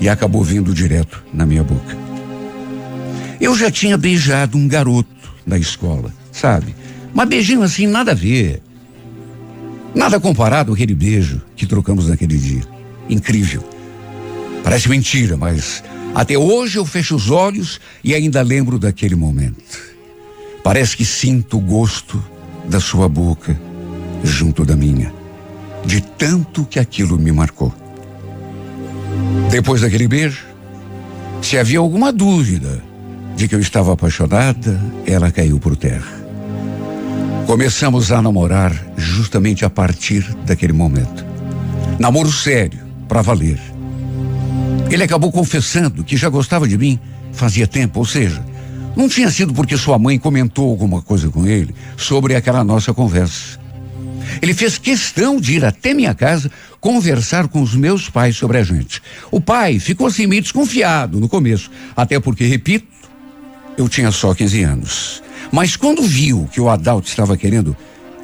e 0.00 0.08
acabou 0.08 0.44
vindo 0.44 0.72
direto 0.72 1.24
na 1.34 1.44
minha 1.44 1.64
boca. 1.64 1.98
Eu 3.40 3.56
já 3.56 3.68
tinha 3.68 3.98
beijado 3.98 4.56
um 4.56 4.68
garoto 4.68 5.10
na 5.44 5.58
escola, 5.58 6.21
sabe? 6.32 6.74
Mas 7.14 7.28
beijinho 7.28 7.62
assim, 7.62 7.86
nada 7.86 8.12
a 8.12 8.14
ver. 8.14 8.62
Nada 9.94 10.18
comparado 10.18 10.72
àquele 10.72 10.94
beijo 10.94 11.42
que 11.54 11.66
trocamos 11.66 12.08
naquele 12.08 12.36
dia. 12.36 12.62
Incrível. 13.08 13.62
Parece 14.64 14.88
mentira, 14.88 15.36
mas 15.36 15.84
até 16.14 16.36
hoje 16.38 16.78
eu 16.78 16.86
fecho 16.86 17.14
os 17.14 17.30
olhos 17.30 17.80
e 18.02 18.14
ainda 18.14 18.40
lembro 18.42 18.78
daquele 18.78 19.14
momento. 19.14 19.92
Parece 20.64 20.96
que 20.96 21.04
sinto 21.04 21.58
o 21.58 21.60
gosto 21.60 22.22
da 22.68 22.80
sua 22.80 23.08
boca 23.08 23.58
junto 24.22 24.64
da 24.64 24.76
minha, 24.76 25.12
de 25.84 26.00
tanto 26.00 26.64
que 26.64 26.78
aquilo 26.78 27.18
me 27.18 27.32
marcou. 27.32 27.74
Depois 29.50 29.80
daquele 29.80 30.06
beijo, 30.06 30.46
se 31.42 31.58
havia 31.58 31.80
alguma 31.80 32.12
dúvida 32.12 32.82
de 33.36 33.48
que 33.48 33.54
eu 33.54 33.60
estava 33.60 33.92
apaixonada, 33.92 34.80
ela 35.04 35.30
caiu 35.30 35.58
por 35.58 35.76
terra. 35.76 36.21
Começamos 37.52 38.10
a 38.10 38.22
namorar 38.22 38.72
justamente 38.96 39.62
a 39.62 39.68
partir 39.68 40.22
daquele 40.46 40.72
momento. 40.72 41.22
Namoro 41.98 42.32
sério, 42.32 42.80
para 43.06 43.20
valer. 43.20 43.60
Ele 44.90 45.02
acabou 45.02 45.30
confessando 45.30 46.02
que 46.02 46.16
já 46.16 46.30
gostava 46.30 46.66
de 46.66 46.78
mim 46.78 46.98
fazia 47.30 47.66
tempo, 47.66 47.98
ou 47.98 48.06
seja, 48.06 48.42
não 48.96 49.06
tinha 49.06 49.30
sido 49.30 49.52
porque 49.52 49.76
sua 49.76 49.98
mãe 49.98 50.18
comentou 50.18 50.70
alguma 50.70 51.02
coisa 51.02 51.28
com 51.28 51.46
ele 51.46 51.74
sobre 51.94 52.34
aquela 52.34 52.64
nossa 52.64 52.94
conversa. 52.94 53.60
Ele 54.40 54.54
fez 54.54 54.78
questão 54.78 55.38
de 55.38 55.56
ir 55.56 55.64
até 55.66 55.92
minha 55.92 56.14
casa 56.14 56.50
conversar 56.80 57.48
com 57.48 57.60
os 57.60 57.74
meus 57.74 58.08
pais 58.08 58.34
sobre 58.34 58.56
a 58.56 58.62
gente. 58.62 59.02
O 59.30 59.42
pai 59.42 59.78
ficou 59.78 60.06
assim 60.06 60.26
meio 60.26 60.40
desconfiado 60.40 61.20
no 61.20 61.28
começo, 61.28 61.70
até 61.94 62.18
porque, 62.18 62.46
repito, 62.46 62.86
eu 63.76 63.90
tinha 63.90 64.10
só 64.10 64.34
15 64.34 64.62
anos. 64.62 65.22
Mas 65.52 65.76
quando 65.76 66.02
viu 66.02 66.48
que 66.50 66.62
o 66.62 66.70
Adalto 66.70 67.06
estava 67.06 67.36
querendo 67.36 67.76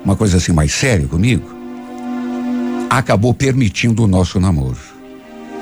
uma 0.02 0.16
coisa 0.16 0.38
assim 0.38 0.50
mais 0.50 0.72
séria 0.72 1.06
comigo, 1.06 1.46
acabou 2.88 3.34
permitindo 3.34 4.02
o 4.02 4.06
nosso 4.06 4.40
namoro. 4.40 4.78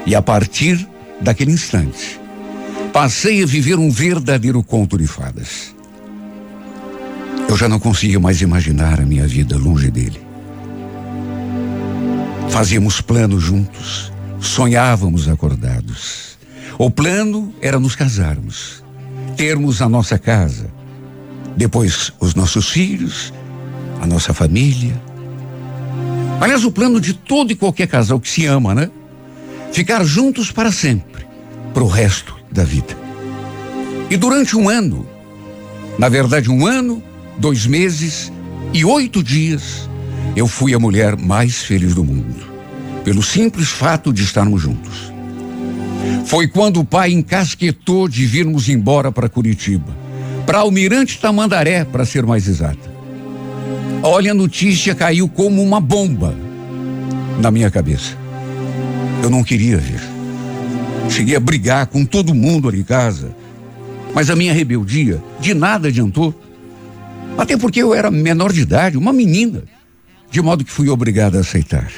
E 0.07 0.15
a 0.15 0.23
partir 0.23 0.89
daquele 1.21 1.51
instante, 1.51 2.21
passei 2.93 3.43
a 3.43 3.47
viver 3.47 3.81
um 3.81 3.91
verdadeiro 3.91 4.63
conto 4.63 4.97
de 4.97 5.09
fadas. 5.09 5.75
Eu 7.49 7.57
já 7.57 7.69
não 7.69 7.81
conseguia 7.81 8.21
mais 8.21 8.41
imaginar 8.41 9.01
a 9.01 9.05
minha 9.05 9.27
vida 9.27 9.57
longe 9.57 9.91
dele. 9.91 10.21
Fazíamos 12.49 13.01
planos 13.01 13.43
juntos, 13.43 14.13
sonhávamos 14.41 15.29
acordados. 15.29 16.39
O 16.79 16.91
plano 16.91 17.53
era 17.61 17.81
nos 17.81 17.97
casarmos, 17.97 18.85
termos 19.37 19.83
a 19.83 19.89
nossa 19.89 20.17
casa, 20.17 20.76
depois 21.57 22.13
os 22.21 22.35
nossos 22.35 22.69
filhos, 22.69 23.33
a 24.01 24.07
nossa 24.07 24.35
família. 24.35 25.01
Aliás, 26.41 26.65
o 26.65 26.71
plano 26.71 27.01
de 27.01 27.15
todo 27.15 27.51
e 27.51 27.57
qualquer 27.57 27.89
casal 27.89 28.21
que 28.21 28.29
se 28.29 28.45
ama, 28.45 28.75
né? 28.75 28.91
Ficar 29.73 30.05
juntos 30.05 30.53
para 30.53 30.71
sempre, 30.71 31.27
para 31.73 31.83
o 31.83 31.89
resto 31.89 32.37
da 32.53 32.63
vida. 32.63 32.97
E 34.11 34.17
durante 34.17 34.57
um 34.57 34.69
ano, 34.69 35.07
na 35.99 36.09
verdade, 36.09 36.51
um 36.51 36.67
ano, 36.67 37.03
dois 37.39 37.67
meses 37.67 38.31
e 38.73 38.85
oito 38.85 39.23
dias, 39.23 39.89
eu 40.37 40.47
fui 40.47 40.75
a 40.75 40.79
mulher 40.79 41.17
mais 41.17 41.63
feliz 41.63 41.95
do 41.95 42.05
mundo, 42.05 42.47
pelo 43.03 43.23
simples 43.23 43.69
fato 43.69 44.13
de 44.13 44.23
estarmos 44.23 44.61
juntos. 44.61 45.13
Foi 46.27 46.47
quando 46.47 46.81
o 46.81 46.85
pai 46.85 47.13
encasquetou 47.13 48.09
de 48.09 48.27
virmos 48.27 48.69
embora 48.69 49.11
para 49.11 49.29
Curitiba, 49.29 49.97
para 50.47 50.59
Almirante 50.59 51.19
Tamandaré, 51.19 51.85
para 51.85 52.07
ser 52.07 52.25
mais 52.25 52.47
exata. 52.47 52.95
Olha, 54.03 54.31
a 54.31 54.35
notícia 54.35 54.95
caiu 54.95 55.29
como 55.29 55.61
uma 55.61 55.81
bomba 55.81 56.35
na 57.41 57.51
minha 57.51 57.71
cabeça. 57.71 58.17
Eu 59.23 59.29
não 59.29 59.43
queria 59.43 59.77
ver. 59.77 60.01
Cheguei 61.11 61.35
a 61.35 61.41
brigar 61.41 61.89
com 61.89 62.05
todo 62.05 62.35
mundo 62.35 62.69
ali 62.69 62.81
em 62.81 62.85
casa. 62.85 63.35
Mas 64.15 64.31
a 64.31 64.37
minha 64.37 64.53
rebeldia 64.53 65.21
de 65.41 65.53
nada 65.53 65.89
adiantou. 65.89 66.33
Até 67.37 67.57
porque 67.57 67.83
eu 67.83 67.93
era 67.93 68.11
menor 68.11 68.53
de 68.53 68.61
idade, 68.61 68.97
uma 68.97 69.13
menina. 69.13 69.65
De 70.31 70.41
modo 70.41 70.65
que 70.65 70.71
fui 70.71 70.89
obrigado 70.89 71.37
a 71.37 71.41
aceitar. 71.41 71.91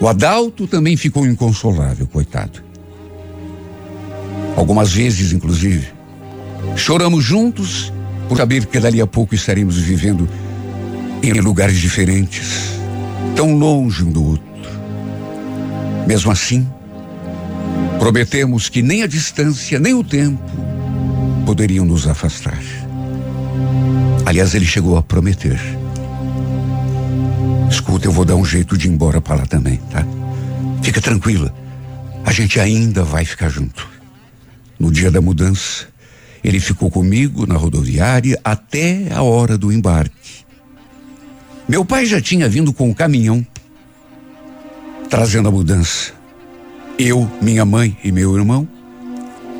O 0.00 0.08
Adalto 0.08 0.66
também 0.66 0.96
ficou 0.96 1.26
inconsolável, 1.26 2.06
coitado. 2.06 2.62
Algumas 4.56 4.92
vezes, 4.92 5.32
inclusive, 5.32 5.99
choramos 6.76 7.24
juntos 7.24 7.92
por 8.28 8.36
saber 8.36 8.66
que 8.66 8.78
dali 8.78 9.00
a 9.00 9.06
pouco 9.06 9.34
estaremos 9.34 9.76
vivendo 9.76 10.28
em 11.22 11.32
lugares 11.32 11.78
diferentes, 11.78 12.78
tão 13.36 13.56
longe 13.56 14.02
um 14.04 14.10
do 14.10 14.24
outro. 14.24 14.50
Mesmo 16.06 16.30
assim, 16.30 16.66
Prometemos 18.00 18.70
que 18.70 18.80
nem 18.80 19.02
a 19.02 19.06
distância, 19.06 19.78
nem 19.78 19.92
o 19.92 20.02
tempo 20.02 20.42
poderiam 21.44 21.84
nos 21.84 22.08
afastar. 22.08 22.58
Aliás, 24.24 24.54
ele 24.54 24.64
chegou 24.64 24.96
a 24.96 25.02
prometer. 25.02 25.60
Escuta, 27.70 28.06
eu 28.06 28.12
vou 28.12 28.24
dar 28.24 28.36
um 28.36 28.44
jeito 28.44 28.78
de 28.78 28.88
ir 28.88 28.90
embora 28.90 29.20
para 29.20 29.36
lá 29.36 29.46
também, 29.46 29.76
tá? 29.90 30.02
Fica 30.82 30.98
tranquila. 30.98 31.54
A 32.24 32.32
gente 32.32 32.58
ainda 32.58 33.04
vai 33.04 33.26
ficar 33.26 33.50
junto. 33.50 33.86
No 34.78 34.90
dia 34.90 35.10
da 35.10 35.20
mudança, 35.20 35.86
ele 36.42 36.60
ficou 36.60 36.90
comigo 36.90 37.46
na 37.46 37.56
rodoviária 37.56 38.38
até 38.44 39.12
a 39.12 39.22
hora 39.22 39.58
do 39.58 39.72
embarque. 39.72 40.44
Meu 41.68 41.84
pai 41.84 42.06
já 42.06 42.20
tinha 42.20 42.48
vindo 42.48 42.72
com 42.72 42.90
o 42.90 42.94
caminhão 42.94 43.46
trazendo 45.08 45.48
a 45.48 45.52
mudança. 45.52 46.12
Eu, 46.98 47.30
minha 47.42 47.64
mãe 47.64 47.96
e 48.04 48.12
meu 48.12 48.36
irmão 48.36 48.66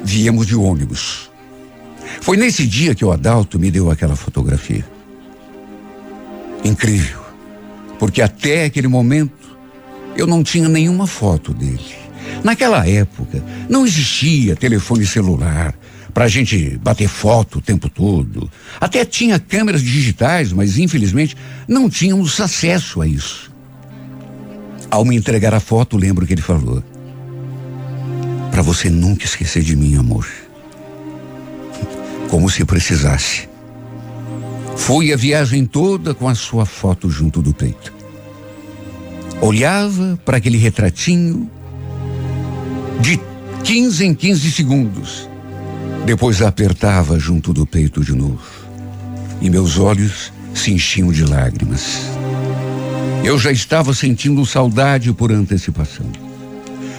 viemos 0.05 0.47
de 0.47 0.55
ônibus. 0.55 1.31
Foi 2.21 2.37
nesse 2.37 2.67
dia 2.67 2.95
que 2.95 3.05
o 3.05 3.13
Adalto 3.13 3.59
me 3.59 3.71
deu 3.71 3.91
aquela 3.91 4.17
fotografia. 4.17 4.85
Incrível, 6.65 7.21
porque 7.99 8.23
até 8.23 8.65
aquele 8.65 8.89
momento 8.89 9.59
eu 10.17 10.27
não 10.27 10.43
tinha 10.43 10.69
nenhuma 10.69 11.07
foto 11.07 11.53
dele. 11.53 12.01
Naquela 12.45 12.87
época 12.89 13.43
não 13.69 13.87
existia 13.87 14.57
telefone 14.57 15.05
celular 15.07 15.75
para 16.11 16.25
a 16.25 16.29
gente 16.29 16.79
bater 16.79 17.09
foto 17.09 17.59
o 17.59 17.63
tempo 17.63 17.89
todo. 17.89 18.51
Até 18.81 19.05
tinha 19.05 19.39
câmeras 19.39 19.83
digitais, 19.83 20.53
mas 20.53 20.79
infelizmente 20.79 21.37
não 21.67 21.89
tínhamos 21.89 22.41
acesso 22.41 23.01
a 23.01 23.07
isso. 23.07 23.51
Ao 24.91 25.05
me 25.05 25.17
entregar 25.17 25.55
a 25.55 25.61
foto, 25.61 25.97
lembro 25.97 26.27
que 26.27 26.35
ele 26.35 26.43
falou: 26.43 26.83
para 28.51 28.63
você 28.63 28.91
nunca 28.91 29.25
esquecer 29.25 29.63
de 29.63 29.77
mim, 29.77 29.97
amor. 29.97 30.27
Como 32.29 32.51
se 32.51 32.65
precisasse. 32.65 33.49
Fui 34.77 35.13
a 35.13 35.17
viagem 35.17 35.65
toda 35.65 36.15
com 36.15 36.29
a 36.29 36.35
sua 36.35 36.67
foto 36.67 37.09
junto 37.09 37.41
do 37.41 37.55
peito. 37.55 37.93
Olhava 39.41 40.19
para 40.25 40.37
aquele 40.37 40.59
retratinho 40.59 41.51
de 43.01 43.19
15 43.65 44.05
em 44.05 44.15
15 44.15 44.51
segundos. 44.51 45.30
Depois 46.05 46.43
apertava 46.43 47.19
junto 47.19 47.53
do 47.53 47.67
peito 47.67 48.03
de 48.03 48.15
novo. 48.15 48.41
E 49.41 49.49
meus 49.49 49.79
olhos 49.79 50.33
se 50.55 50.73
enchiam 50.73 51.13
de 51.13 51.25
lágrimas. 51.25 52.01
Eu 53.23 53.39
já 53.39 53.53
estava 53.53 53.93
sentindo 53.95 54.45
saudade 54.47 55.13
por 55.13 55.31
antecipação. 55.31 56.07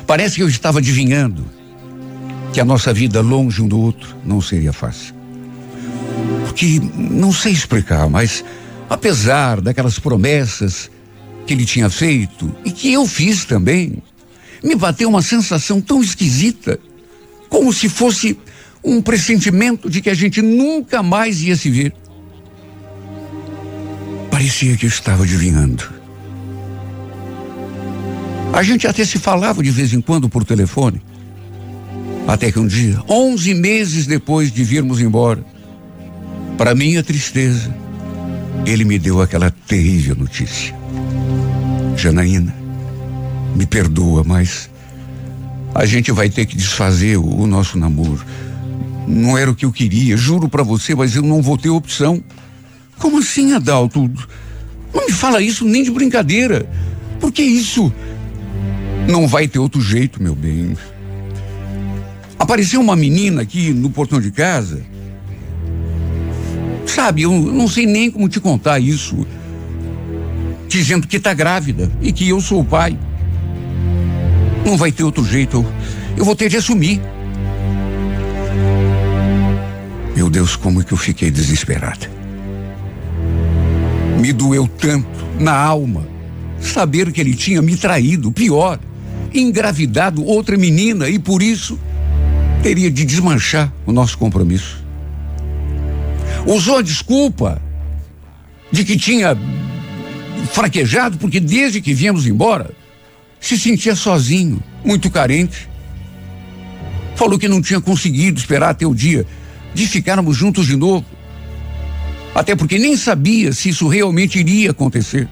Parece 0.05 0.35
que 0.35 0.43
eu 0.43 0.49
estava 0.49 0.79
adivinhando 0.79 1.45
que 2.53 2.59
a 2.59 2.65
nossa 2.65 2.93
vida 2.93 3.21
longe 3.21 3.61
um 3.61 3.67
do 3.67 3.79
outro 3.79 4.15
não 4.25 4.41
seria 4.41 4.73
fácil. 4.73 5.15
Porque 6.45 6.81
não 6.95 7.31
sei 7.31 7.53
explicar, 7.53 8.09
mas 8.09 8.43
apesar 8.89 9.61
daquelas 9.61 9.97
promessas 9.97 10.91
que 11.47 11.53
ele 11.53 11.65
tinha 11.65 11.89
feito 11.89 12.53
e 12.63 12.71
que 12.71 12.93
eu 12.93 13.07
fiz 13.07 13.45
também, 13.45 14.03
me 14.63 14.75
bateu 14.75 15.09
uma 15.09 15.21
sensação 15.21 15.81
tão 15.81 16.01
esquisita, 16.01 16.79
como 17.49 17.73
se 17.73 17.89
fosse 17.89 18.37
um 18.83 19.01
pressentimento 19.01 19.89
de 19.89 20.01
que 20.01 20.09
a 20.09 20.13
gente 20.13 20.41
nunca 20.41 21.03
mais 21.03 21.41
ia 21.41 21.55
se 21.55 21.69
ver. 21.69 21.93
Parecia 24.29 24.75
que 24.75 24.85
eu 24.85 24.89
estava 24.89 25.23
adivinhando. 25.23 25.83
A 28.53 28.63
gente 28.63 28.87
até 28.87 29.05
se 29.05 29.17
falava 29.17 29.63
de 29.63 29.71
vez 29.71 29.93
em 29.93 30.01
quando 30.01 30.27
por 30.27 30.43
telefone. 30.43 31.01
Até 32.27 32.51
que 32.51 32.59
um 32.59 32.67
dia, 32.67 33.01
onze 33.07 33.53
meses 33.53 34.05
depois 34.05 34.51
de 34.51 34.63
virmos 34.63 34.99
embora, 34.99 35.43
para 36.57 36.75
minha 36.75 37.03
tristeza, 37.03 37.73
ele 38.65 38.83
me 38.83 38.99
deu 38.99 39.21
aquela 39.21 39.51
terrível 39.51 40.15
notícia. 40.15 40.75
Janaína, 41.95 42.53
me 43.55 43.65
perdoa, 43.65 44.23
mas 44.23 44.69
A 45.73 45.85
gente 45.85 46.11
vai 46.11 46.29
ter 46.29 46.45
que 46.45 46.55
desfazer 46.55 47.17
o, 47.17 47.25
o 47.25 47.47
nosso 47.47 47.77
namoro. 47.77 48.23
Não 49.11 49.37
era 49.37 49.51
o 49.51 49.55
que 49.55 49.65
eu 49.65 49.73
queria, 49.73 50.15
juro 50.15 50.47
para 50.47 50.63
você, 50.63 50.95
mas 50.95 51.17
eu 51.17 51.21
não 51.21 51.41
vou 51.41 51.57
ter 51.57 51.69
opção. 51.69 52.23
Como 52.97 53.17
assim, 53.17 53.51
Adalto? 53.51 54.09
Não 54.93 55.05
me 55.05 55.11
fala 55.11 55.41
isso 55.41 55.65
nem 55.65 55.83
de 55.83 55.91
brincadeira. 55.91 56.69
Por 57.19 57.29
que 57.29 57.41
isso? 57.41 57.91
Não 59.09 59.27
vai 59.27 59.49
ter 59.49 59.59
outro 59.59 59.81
jeito, 59.81 60.23
meu 60.23 60.33
bem. 60.33 60.77
Apareceu 62.39 62.79
uma 62.79 62.95
menina 62.95 63.41
aqui 63.41 63.73
no 63.73 63.89
portão 63.89 64.21
de 64.21 64.31
casa. 64.31 64.81
Sabe, 66.85 67.23
eu 67.23 67.33
não 67.33 67.67
sei 67.67 67.85
nem 67.85 68.09
como 68.09 68.29
te 68.29 68.39
contar 68.39 68.79
isso. 68.79 69.27
Dizendo 70.69 71.05
que 71.05 71.19
tá 71.19 71.33
grávida 71.33 71.91
e 72.01 72.13
que 72.13 72.29
eu 72.29 72.39
sou 72.39 72.61
o 72.61 72.65
pai. 72.65 72.97
Não 74.65 74.77
vai 74.77 74.89
ter 74.89 75.03
outro 75.03 75.25
jeito. 75.25 75.57
Eu, 75.57 75.65
eu 76.17 76.23
vou 76.23 76.35
ter 76.35 76.47
de 76.47 76.55
assumir. 76.55 77.01
Meu 80.15 80.29
Deus, 80.29 80.55
como 80.55 80.81
é 80.81 80.83
que 80.83 80.91
eu 80.91 80.97
fiquei 80.97 81.31
desesperada. 81.31 82.09
Me 84.19 84.33
doeu 84.33 84.67
tanto 84.67 85.07
na 85.39 85.55
alma 85.55 86.07
saber 86.59 87.11
que 87.11 87.19
ele 87.19 87.33
tinha 87.33 87.61
me 87.61 87.75
traído, 87.75 88.31
pior, 88.31 88.79
engravidado 89.33 90.23
outra 90.23 90.57
menina 90.57 91.09
e 91.09 91.17
por 91.17 91.41
isso 91.41 91.79
teria 92.61 92.91
de 92.91 93.05
desmanchar 93.05 93.73
o 93.85 93.91
nosso 93.91 94.17
compromisso. 94.17 94.83
Usou 96.45 96.77
a 96.77 96.81
desculpa 96.81 97.61
de 98.71 98.83
que 98.83 98.97
tinha 98.97 99.37
fraquejado 100.51 101.17
porque 101.17 101.39
desde 101.39 101.81
que 101.81 101.93
viemos 101.93 102.27
embora 102.27 102.71
se 103.39 103.57
sentia 103.57 103.95
sozinho, 103.95 104.61
muito 104.85 105.09
carente. 105.09 105.67
Falou 107.15 107.39
que 107.39 107.47
não 107.47 107.61
tinha 107.61 107.81
conseguido 107.81 108.39
esperar 108.39 108.69
até 108.69 108.85
o 108.85 108.93
dia 108.93 109.25
de 109.73 109.87
ficarmos 109.87 110.37
juntos 110.37 110.67
de 110.67 110.75
novo. 110.75 111.05
Até 112.33 112.55
porque 112.55 112.79
nem 112.79 112.95
sabia 112.95 113.51
se 113.51 113.69
isso 113.69 113.87
realmente 113.87 114.39
iria 114.39 114.71
acontecer. 114.71 115.27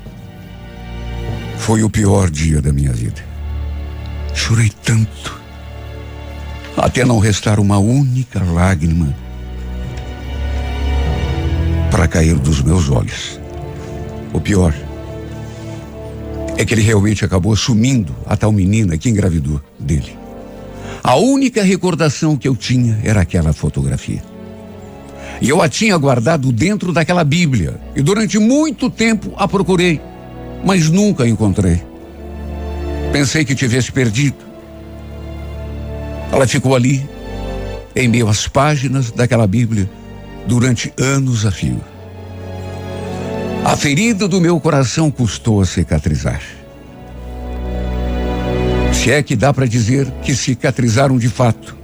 Foi 1.57 1.83
o 1.83 1.89
pior 1.89 2.29
dia 2.29 2.61
da 2.61 2.73
minha 2.73 2.91
vida. 2.91 3.23
Chorei 4.33 4.71
tanto, 4.83 5.39
até 6.77 7.03
não 7.05 7.19
restar 7.19 7.59
uma 7.59 7.77
única 7.77 8.41
lágrima 8.43 9.15
para 11.91 12.07
cair 12.07 12.35
dos 12.35 12.61
meus 12.61 12.89
olhos. 12.89 13.39
O 14.33 14.39
pior 14.39 14.73
é 16.57 16.65
que 16.65 16.73
ele 16.73 16.81
realmente 16.81 17.23
acabou 17.23 17.53
assumindo 17.53 18.15
a 18.25 18.35
tal 18.35 18.51
menina 18.51 18.97
que 18.97 19.09
engravidou 19.09 19.61
dele. 19.79 20.17
A 21.03 21.15
única 21.15 21.63
recordação 21.63 22.35
que 22.35 22.47
eu 22.47 22.55
tinha 22.55 22.99
era 23.03 23.21
aquela 23.21 23.53
fotografia. 23.53 24.21
E 25.41 25.47
eu 25.49 25.61
a 25.61 25.69
tinha 25.69 25.97
guardado 25.97 26.51
dentro 26.51 26.91
daquela 26.91 27.23
Bíblia. 27.23 27.79
E 27.95 28.01
durante 28.01 28.37
muito 28.37 28.89
tempo 28.89 29.33
a 29.37 29.47
procurei, 29.47 30.01
mas 30.63 30.89
nunca 30.89 31.27
encontrei. 31.27 31.81
Pensei 33.11 33.45
que 33.45 33.55
tivesse 33.55 33.91
perdido. 33.91 34.37
Ela 36.31 36.45
ficou 36.45 36.75
ali, 36.75 37.07
em 37.95 38.07
meio 38.07 38.27
às 38.27 38.47
páginas 38.47 39.11
daquela 39.11 39.47
Bíblia, 39.47 39.89
durante 40.45 40.93
anos 40.97 41.45
a 41.45 41.51
fio. 41.51 41.81
A 43.63 43.75
ferida 43.75 44.27
do 44.27 44.39
meu 44.39 44.59
coração 44.59 45.09
custou 45.09 45.61
a 45.61 45.65
cicatrizar. 45.65 46.41
Se 48.93 49.11
é 49.11 49.23
que 49.23 49.35
dá 49.35 49.53
para 49.53 49.65
dizer 49.65 50.09
que 50.23 50.35
cicatrizaram 50.35 51.17
de 51.17 51.29
fato. 51.29 51.78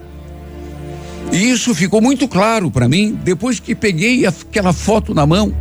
E 1.36 1.52
isso 1.52 1.76
ficou 1.76 2.00
muito 2.02 2.30
claro 2.30 2.72
para 2.72 2.88
mim 2.88 3.20
depois 3.22 3.60
que 3.60 3.76
peguei 3.76 4.26
aquela 4.26 4.72
foto 4.72 5.14
na 5.14 5.26
mão 5.26 5.54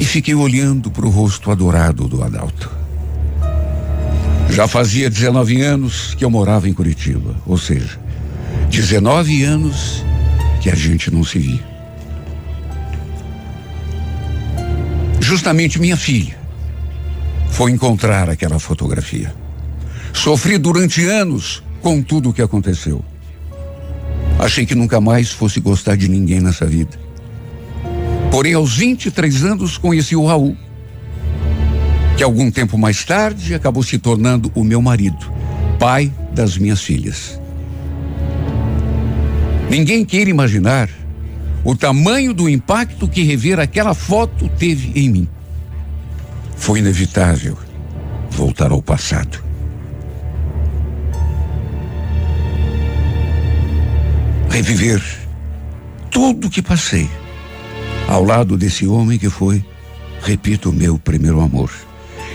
e 0.00 0.04
fiquei 0.04 0.34
olhando 0.34 0.90
para 0.90 1.04
o 1.04 1.10
rosto 1.10 1.50
adorado 1.50 2.08
do 2.08 2.22
Adalto. 2.22 2.70
Já 4.48 4.66
fazia 4.66 5.10
19 5.10 5.60
anos 5.60 6.14
que 6.14 6.24
eu 6.24 6.30
morava 6.30 6.66
em 6.70 6.72
Curitiba, 6.72 7.36
ou 7.44 7.58
seja, 7.58 8.00
19 8.70 9.42
anos 9.42 10.02
que 10.62 10.70
a 10.70 10.74
gente 10.74 11.10
não 11.10 11.22
se 11.22 11.38
via. 11.38 11.68
Justamente 15.20 15.78
minha 15.78 15.98
filha 15.98 16.38
foi 17.50 17.72
encontrar 17.72 18.30
aquela 18.30 18.58
fotografia. 18.58 19.34
Sofri 20.14 20.56
durante 20.56 21.04
anos 21.04 21.62
com 21.82 22.00
tudo 22.00 22.30
o 22.30 22.32
que 22.32 22.40
aconteceu. 22.40 23.04
Achei 24.38 24.64
que 24.64 24.74
nunca 24.74 25.00
mais 25.00 25.30
fosse 25.30 25.58
gostar 25.58 25.96
de 25.96 26.08
ninguém 26.08 26.40
nessa 26.40 26.64
vida. 26.64 26.98
Porém, 28.30 28.54
aos 28.54 28.76
23 28.76 29.44
anos, 29.44 29.76
conheci 29.76 30.14
o 30.14 30.24
Raul, 30.24 30.56
que 32.16 32.22
algum 32.22 32.50
tempo 32.50 32.78
mais 32.78 33.04
tarde 33.04 33.54
acabou 33.54 33.82
se 33.82 33.98
tornando 33.98 34.52
o 34.54 34.62
meu 34.62 34.80
marido, 34.80 35.32
pai 35.78 36.12
das 36.32 36.56
minhas 36.56 36.80
filhas. 36.80 37.40
Ninguém 39.68 40.04
queira 40.04 40.30
imaginar 40.30 40.88
o 41.64 41.74
tamanho 41.74 42.32
do 42.32 42.48
impacto 42.48 43.08
que 43.08 43.22
rever 43.22 43.58
aquela 43.58 43.92
foto 43.92 44.48
teve 44.58 44.92
em 44.98 45.08
mim. 45.08 45.28
Foi 46.56 46.78
inevitável 46.78 47.58
voltar 48.30 48.70
ao 48.70 48.80
passado. 48.80 49.47
Reviver 54.58 55.00
tudo 56.10 56.48
o 56.48 56.50
que 56.50 56.60
passei 56.60 57.08
ao 58.08 58.24
lado 58.24 58.56
desse 58.56 58.88
homem 58.88 59.16
que 59.16 59.30
foi, 59.30 59.64
repito, 60.20 60.72
meu 60.72 60.98
primeiro 60.98 61.40
amor. 61.40 61.70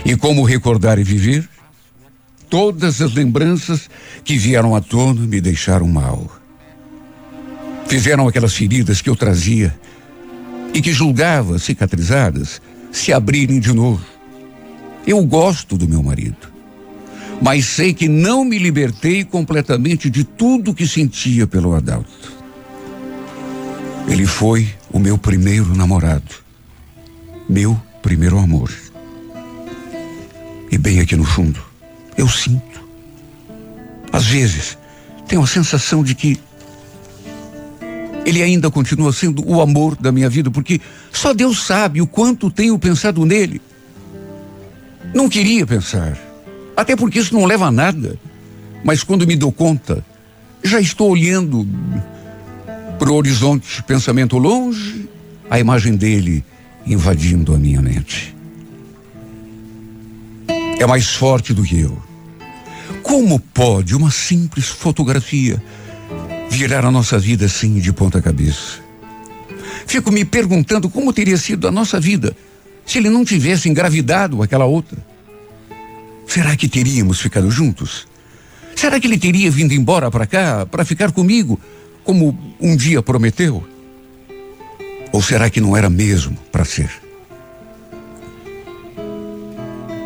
E 0.05 0.15
como 0.15 0.45
recordar 0.45 0.97
e 0.97 1.03
viver? 1.03 1.49
Todas 2.49 3.01
as 3.01 3.13
lembranças 3.13 3.89
que 4.23 4.37
vieram 4.37 4.73
à 4.73 4.79
tona 4.79 5.19
me 5.25 5.41
deixaram 5.41 5.87
mal. 5.87 6.31
Fizeram 7.87 8.25
aquelas 8.25 8.53
feridas 8.53 9.01
que 9.01 9.09
eu 9.09 9.17
trazia 9.17 9.77
e 10.73 10.81
que 10.81 10.93
julgava 10.93 11.59
cicatrizadas 11.59 12.61
se 12.89 13.11
abrirem 13.11 13.59
de 13.59 13.73
novo. 13.73 14.05
Eu 15.05 15.21
gosto 15.25 15.77
do 15.77 15.89
meu 15.89 16.01
marido 16.01 16.52
mas 17.41 17.65
sei 17.65 17.93
que 17.93 18.07
não 18.07 18.45
me 18.45 18.57
libertei 18.57 19.23
completamente 19.23 20.09
de 20.09 20.23
tudo 20.23 20.73
que 20.73 20.87
sentia 20.87 21.45
pelo 21.45 21.73
Adalto. 21.73 22.33
Ele 24.07 24.25
foi 24.25 24.67
o 24.91 24.99
meu 24.99 25.17
primeiro 25.17 25.75
namorado, 25.75 26.35
meu 27.47 27.79
primeiro 28.01 28.37
amor. 28.37 28.71
E 30.71 30.77
bem 30.77 30.99
aqui 30.99 31.15
no 31.15 31.23
fundo, 31.23 31.61
eu 32.17 32.27
sinto. 32.27 32.83
Às 34.11 34.25
vezes, 34.25 34.77
tenho 35.27 35.41
a 35.41 35.47
sensação 35.47 36.03
de 36.03 36.13
que 36.15 36.39
ele 38.25 38.41
ainda 38.41 38.71
continua 38.71 39.11
sendo 39.11 39.47
o 39.47 39.61
amor 39.61 39.95
da 39.95 40.11
minha 40.11 40.29
vida, 40.29 40.49
porque 40.49 40.79
só 41.11 41.33
Deus 41.33 41.65
sabe 41.65 42.01
o 42.01 42.07
quanto 42.07 42.49
tenho 42.49 42.77
pensado 42.79 43.25
nele. 43.25 43.61
Não 45.13 45.29
queria 45.29 45.65
pensar. 45.65 46.17
Até 46.75 46.95
porque 46.95 47.19
isso 47.19 47.33
não 47.33 47.45
leva 47.45 47.67
a 47.67 47.71
nada. 47.71 48.17
Mas 48.83 49.03
quando 49.03 49.27
me 49.27 49.35
dou 49.35 49.51
conta, 49.51 50.03
já 50.63 50.79
estou 50.79 51.11
olhando 51.11 51.67
para 52.97 53.11
o 53.11 53.15
horizonte, 53.15 53.83
pensamento 53.83 54.37
longe, 54.37 55.09
a 55.49 55.59
imagem 55.59 55.95
dele 55.95 56.43
invadindo 56.85 57.53
a 57.53 57.57
minha 57.57 57.81
mente. 57.81 58.35
É 60.79 60.85
mais 60.85 61.13
forte 61.15 61.53
do 61.53 61.63
que 61.63 61.79
eu. 61.79 61.97
Como 63.01 63.39
pode 63.39 63.95
uma 63.95 64.11
simples 64.11 64.67
fotografia 64.67 65.61
virar 66.49 66.85
a 66.85 66.91
nossa 66.91 67.17
vida 67.19 67.45
assim 67.45 67.79
de 67.79 67.91
ponta 67.93 68.21
cabeça? 68.21 68.81
Fico 69.85 70.11
me 70.11 70.25
perguntando 70.25 70.89
como 70.89 71.13
teria 71.13 71.37
sido 71.37 71.67
a 71.67 71.71
nossa 71.71 71.99
vida 71.99 72.35
se 72.85 72.97
ele 72.97 73.09
não 73.09 73.23
tivesse 73.23 73.69
engravidado 73.69 74.41
aquela 74.41 74.65
outra. 74.65 74.97
Será 76.27 76.55
que 76.55 76.67
teríamos 76.67 77.21
ficado 77.21 77.49
juntos? 77.51 78.07
Será 78.75 78.99
que 78.99 79.07
ele 79.07 79.17
teria 79.17 79.51
vindo 79.51 79.73
embora 79.73 80.09
para 80.09 80.25
cá 80.25 80.65
para 80.65 80.85
ficar 80.85 81.11
comigo, 81.11 81.59
como 82.03 82.37
um 82.59 82.75
dia 82.75 83.01
prometeu? 83.01 83.65
Ou 85.11 85.21
será 85.21 85.49
que 85.49 85.61
não 85.61 85.77
era 85.77 85.89
mesmo 85.89 86.37
para 86.51 86.65
ser? 86.65 86.89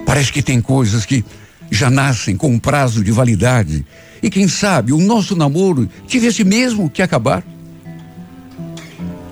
Parece 0.06 0.32
que 0.32 0.42
tem 0.42 0.62
coisas 0.62 1.06
que 1.06 1.24
já 1.70 1.90
nascem 1.90 2.36
com 2.36 2.50
um 2.50 2.60
prazo 2.60 3.04
de 3.04 3.12
validade. 3.12 3.86
E 4.22 4.30
quem 4.30 4.48
sabe 4.48 4.92
o 4.92 4.98
nosso 4.98 5.36
namoro 5.36 5.88
tivesse 6.08 6.44
mesmo 6.44 6.90
que 6.90 7.02
acabar. 7.02 7.44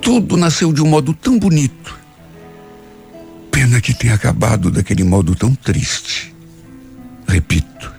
Tudo 0.01 0.37
nasceu 0.37 0.71
de 0.71 0.81
um 0.81 0.87
modo 0.87 1.13
tão 1.13 1.39
bonito. 1.39 1.97
Pena 3.49 3.81
que 3.81 3.93
tenha 3.93 4.13
acabado 4.13 4.69
daquele 4.69 5.03
modo 5.03 5.33
tão 5.35 5.55
triste. 5.55 6.34
Repito, 7.35 7.93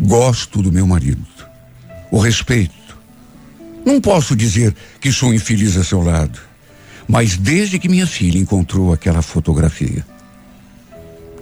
Gosto 0.00 0.62
do 0.62 0.72
meu 0.72 0.86
marido. 0.86 1.26
O 2.10 2.18
respeito. 2.18 2.96
Não 3.84 4.00
posso 4.00 4.34
dizer 4.34 4.74
que 4.98 5.12
sou 5.12 5.34
infeliz 5.34 5.76
a 5.76 5.84
seu 5.84 6.02
lado, 6.02 6.40
mas 7.06 7.36
desde 7.36 7.78
que 7.78 7.90
minha 7.90 8.06
filha 8.06 8.38
encontrou 8.38 8.90
aquela 8.90 9.20
fotografia, 9.20 10.02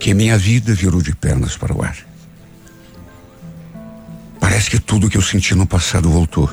que 0.00 0.14
minha 0.14 0.36
vida 0.36 0.74
virou 0.74 1.00
de 1.00 1.14
pernas 1.14 1.56
para 1.56 1.72
o 1.72 1.80
ar. 1.80 1.96
Parece 4.40 4.68
que 4.68 4.80
tudo 4.80 5.08
que 5.08 5.16
eu 5.16 5.22
senti 5.22 5.54
no 5.54 5.64
passado 5.64 6.10
voltou, 6.10 6.52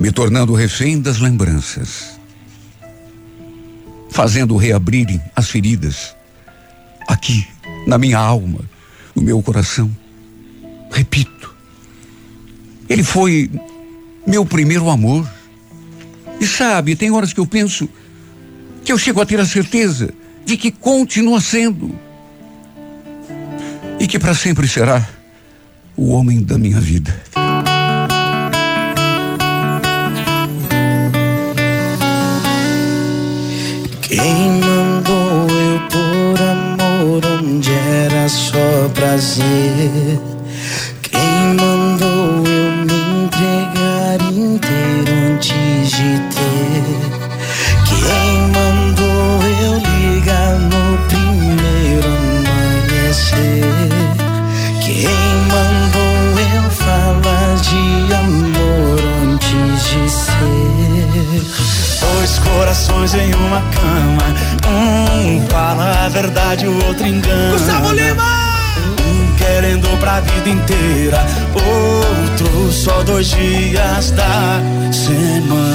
me 0.00 0.10
tornando 0.10 0.54
refém 0.54 0.98
das 0.98 1.18
lembranças, 1.18 2.18
fazendo 4.10 4.56
reabrirem 4.56 5.20
as 5.36 5.50
feridas 5.50 6.16
aqui, 7.06 7.51
na 7.86 7.98
minha 7.98 8.18
alma, 8.18 8.60
no 9.14 9.22
meu 9.22 9.42
coração. 9.42 9.90
Repito, 10.90 11.54
ele 12.88 13.02
foi 13.02 13.50
meu 14.26 14.44
primeiro 14.44 14.90
amor. 14.90 15.28
E 16.40 16.46
sabe, 16.46 16.96
tem 16.96 17.10
horas 17.10 17.32
que 17.32 17.40
eu 17.40 17.46
penso 17.46 17.88
que 18.84 18.92
eu 18.92 18.98
chego 18.98 19.20
a 19.20 19.26
ter 19.26 19.38
a 19.40 19.46
certeza 19.46 20.12
de 20.44 20.56
que 20.56 20.70
continua 20.70 21.40
sendo 21.40 21.94
e 23.98 24.06
que 24.06 24.18
para 24.18 24.34
sempre 24.34 24.66
será 24.66 25.08
o 25.96 26.10
homem 26.10 26.42
da 26.42 26.58
minha 26.58 26.80
vida. 26.80 27.14
Quem 34.02 34.61
só 38.32 38.88
prazer? 38.94 40.18
Quem 41.02 41.54
mandou 41.54 42.46
eu 42.46 42.72
me 42.86 43.24
entregar 43.24 44.20
inteiro 44.32 45.12
antes 45.34 45.90
de 45.90 46.18
ter? 46.32 46.84
Quem 47.84 48.48
mandou 48.48 49.42
eu 49.60 49.74
ligar 49.78 50.58
no 50.58 50.98
primeiro 51.08 52.08
amanhecer? 52.48 53.64
Quem 54.80 55.08
mandou 55.52 56.24
eu 56.54 56.70
falar 56.70 57.54
de 57.60 58.14
amor 58.14 58.98
antes 59.30 59.84
de 59.90 60.02
ser? 60.10 61.71
Dois 62.02 62.38
corações 62.38 63.14
em 63.14 63.34
uma 63.34 63.60
cama. 63.60 64.26
Um 64.68 65.46
fala 65.48 66.04
a 66.04 66.08
verdade, 66.08 66.66
o 66.66 66.86
outro 66.86 67.06
engana. 67.06 67.52
Gustavo 67.52 67.92
Lima! 67.92 68.22
Um 69.00 69.36
querendo 69.36 69.88
pra 70.00 70.20
vida 70.20 70.48
inteira, 70.48 71.24
outro 71.54 72.72
só 72.72 73.02
dois 73.02 73.28
dias 73.30 74.10
da 74.12 74.60
semana. 74.92 75.72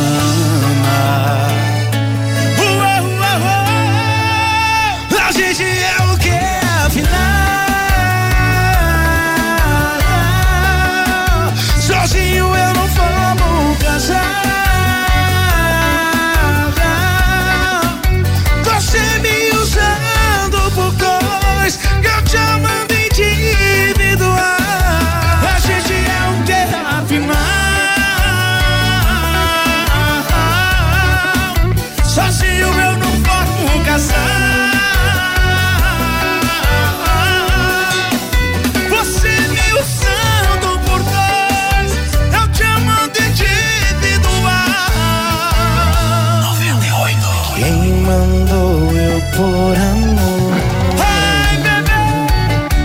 Por 49.37 49.77
amor? 49.77 50.53
Ai, 50.99 51.57
bebê! 51.57 52.01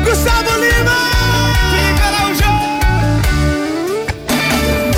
Gustavo 0.05 0.53
Lima! 0.61 1.01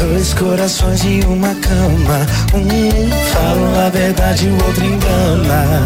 Dois 0.01 0.35
corações 0.35 1.05
e 1.05 1.21
uma 1.27 1.55
cama. 1.55 2.27
Um 2.53 3.09
fala 3.33 3.87
a 3.87 3.91
verdade, 3.91 4.49
o 4.49 4.55
outro 4.67 4.85
engana. 4.85 5.85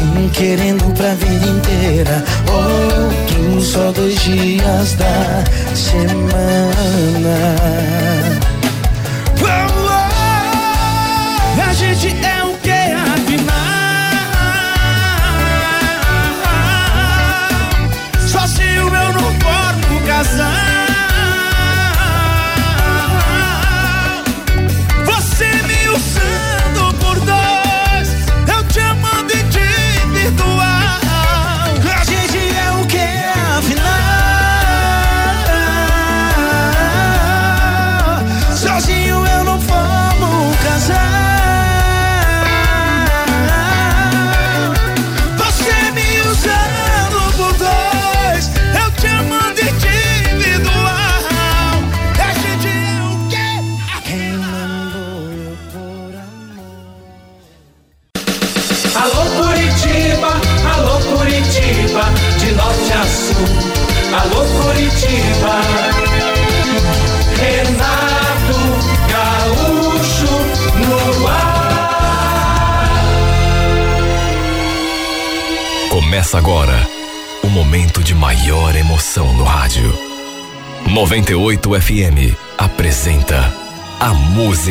Um 0.00 0.28
querendo 0.28 0.94
pra 0.94 1.14
vida 1.14 1.46
inteira, 1.46 2.24
outro 2.46 3.60
só 3.60 3.90
dois 3.90 4.14
dias 4.22 4.94
da 4.94 5.44
semana. 5.74 7.48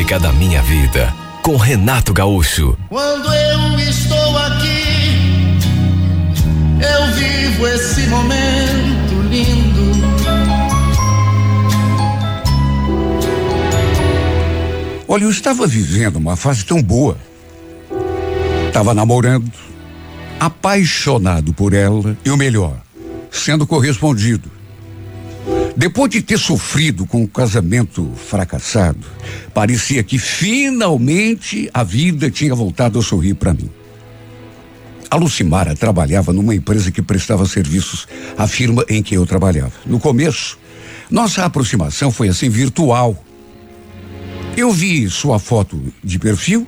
Música 0.08 0.18
da 0.20 0.32
Minha 0.32 0.62
Vida 0.62 1.14
com 1.42 1.56
Renato 1.56 2.14
Gaúcho. 2.14 2.74
Quando 2.88 3.30
eu 3.30 3.78
estou 3.78 4.38
aqui, 4.38 5.58
eu 6.80 7.14
vivo 7.14 7.68
esse 7.68 8.06
momento 8.06 9.20
lindo. 9.28 9.92
Olha, 15.06 15.24
eu 15.24 15.30
estava 15.30 15.66
vivendo 15.66 16.16
uma 16.16 16.36
fase 16.36 16.64
tão 16.64 16.82
boa. 16.82 17.18
Estava 18.66 18.94
namorando, 18.94 19.52
apaixonado 20.40 21.52
por 21.52 21.74
ela 21.74 22.16
e 22.24 22.30
o 22.30 22.36
melhor, 22.38 22.78
sendo 23.30 23.66
correspondido. 23.66 24.57
Depois 25.78 26.10
de 26.10 26.20
ter 26.20 26.40
sofrido 26.40 27.06
com 27.06 27.22
o 27.22 27.28
casamento 27.28 28.10
fracassado, 28.16 29.06
parecia 29.54 30.02
que 30.02 30.18
finalmente 30.18 31.70
a 31.72 31.84
vida 31.84 32.28
tinha 32.28 32.52
voltado 32.52 32.98
a 32.98 33.02
sorrir 33.02 33.34
para 33.34 33.54
mim. 33.54 33.70
A 35.08 35.14
Lucimara 35.14 35.76
trabalhava 35.76 36.32
numa 36.32 36.52
empresa 36.52 36.90
que 36.90 37.00
prestava 37.00 37.46
serviços 37.46 38.08
à 38.36 38.48
firma 38.48 38.84
em 38.88 39.04
que 39.04 39.14
eu 39.14 39.24
trabalhava. 39.24 39.70
No 39.86 40.00
começo, 40.00 40.58
nossa 41.08 41.44
aproximação 41.44 42.10
foi 42.10 42.28
assim 42.28 42.48
virtual. 42.48 43.16
Eu 44.56 44.72
vi 44.72 45.08
sua 45.08 45.38
foto 45.38 45.80
de 46.02 46.18
perfil, 46.18 46.66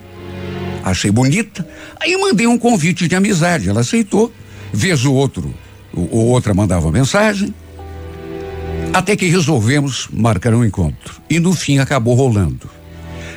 achei 0.85 1.11
bonita, 1.11 1.67
aí 2.01 2.17
mandei 2.17 2.47
um 2.47 2.57
convite 2.57 3.09
de 3.09 3.17
amizade, 3.17 3.69
ela 3.69 3.81
aceitou. 3.81 4.33
Vez 4.73 5.05
o 5.05 5.13
outro, 5.13 5.53
o, 5.93 6.03
o 6.03 6.27
outra 6.27 6.55
mandava 6.55 6.93
mensagem. 6.93 7.53
Até 8.93 9.15
que 9.15 9.27
resolvemos 9.27 10.09
marcar 10.13 10.53
um 10.53 10.65
encontro. 10.65 11.23
E 11.31 11.39
no 11.39 11.53
fim 11.53 11.79
acabou 11.79 12.15
rolando. 12.15 12.69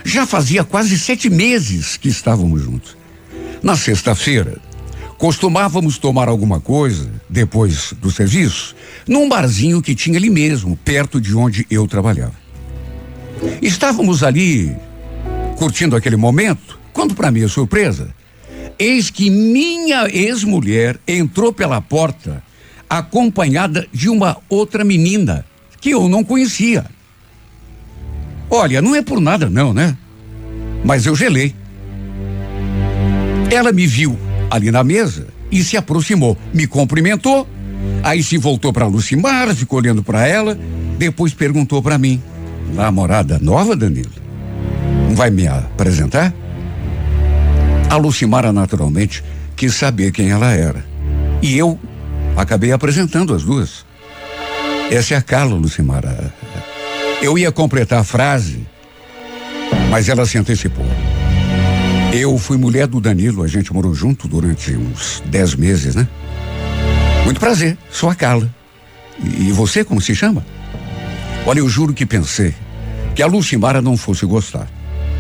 Já 0.04 0.26
fazia 0.26 0.64
quase 0.64 0.98
sete 0.98 1.30
meses 1.30 1.96
que 1.96 2.10
estávamos 2.10 2.62
juntos. 2.62 2.98
Na 3.62 3.78
sexta-feira, 3.78 4.60
costumávamos 5.18 6.00
tomar 6.00 6.28
alguma 6.28 6.60
coisa, 6.60 7.10
depois 7.30 7.94
do 8.02 8.10
serviço, 8.10 8.76
num 9.08 9.30
barzinho 9.30 9.82
que 9.82 9.94
tinha 9.94 10.18
ali 10.18 10.30
mesmo, 10.30 10.76
perto 10.76 11.22
de 11.22 11.36
onde 11.36 11.68
eu 11.70 11.88
trabalhava. 11.88 12.36
Estávamos 13.62 14.24
ali 14.24 14.76
curtindo 15.56 15.96
aquele 15.96 16.18
momento, 16.18 16.80
quando, 16.92 17.14
para 17.14 17.32
minha 17.32 17.48
surpresa, 17.48 18.14
eis 18.80 19.12
que 19.12 19.30
minha 19.30 20.10
ex-mulher 20.10 21.00
entrou 21.08 21.54
pela 21.54 21.80
porta 21.80 22.44
acompanhada 22.98 23.88
de 23.92 24.10
uma 24.10 24.38
outra 24.50 24.84
menina 24.84 25.46
que 25.80 25.92
eu 25.92 26.08
não 26.08 26.24
conhecia. 26.24 26.86
Olha, 28.50 28.82
não 28.82 28.96
é 28.96 29.02
por 29.02 29.20
nada 29.20 29.50
não, 29.50 29.74
né? 29.74 29.98
Mas 30.84 31.06
eu 31.06 31.16
gelei. 31.16 31.56
Ela 33.52 33.72
me 33.72 33.88
viu 33.88 34.18
ali 34.50 34.70
na 34.72 34.84
mesa 34.84 35.28
e 35.52 35.64
se 35.64 35.78
aproximou, 35.78 36.38
me 36.54 36.68
cumprimentou, 36.68 37.48
aí 38.04 38.22
se 38.24 38.38
voltou 38.38 38.72
para 38.72 38.88
Lucimar, 38.88 39.54
ficou 39.56 39.80
olhando 39.80 40.04
para 40.04 40.28
ela, 40.28 40.58
depois 40.98 41.34
perguntou 41.34 41.82
para 41.82 41.98
mim: 41.98 42.22
"Namorada 42.74 43.40
nova, 43.40 43.76
Danilo? 43.76 44.12
Não 45.08 45.16
vai 45.16 45.30
me 45.30 45.48
apresentar?" 45.48 46.34
A 47.90 47.98
Lucimara 47.98 48.52
naturalmente 48.52 49.24
quis 49.56 49.76
saber 49.76 50.12
quem 50.12 50.30
ela 50.30 50.52
era. 50.52 50.84
E 51.42 51.58
eu 51.58 51.80
acabei 52.36 52.72
apresentando 52.72 53.34
as 53.34 53.44
duas. 53.44 53.86
Essa 54.92 55.16
é 55.16 55.18
a 55.18 55.22
Carla, 55.22 55.56
Lucimara. 55.56 56.34
Eu 57.22 57.38
ia 57.38 57.52
completar 57.52 58.00
a 58.00 58.04
frase, 58.04 58.68
mas 59.90 60.10
ela 60.10 60.26
se 60.26 60.38
antecipou. 60.38 60.86
Eu 62.12 62.38
fui 62.38 62.58
mulher 62.58 62.86
do 62.86 63.02
Danilo, 63.02 63.44
a 63.44 63.48
gente 63.48 63.74
morou 63.74 63.94
junto 63.94 64.28
durante 64.28 64.76
uns 64.76 65.24
dez 65.26 65.56
meses, 65.56 65.96
né? 65.96 66.08
Muito 67.26 67.40
prazer, 67.40 67.78
sou 67.90 68.10
a 68.10 68.16
Carla. 68.16 68.54
E, 69.20 69.48
e 69.48 69.52
você, 69.52 69.84
como 69.84 70.02
se 70.02 70.14
chama? 70.14 70.46
Olha, 71.46 71.60
eu 71.60 71.70
juro 71.70 71.94
que 71.94 72.06
pensei 72.06 72.54
que 73.16 73.24
a 73.24 73.26
Lucimara 73.26 73.82
não 73.82 73.98
fosse 73.98 74.26
gostar, 74.26 74.68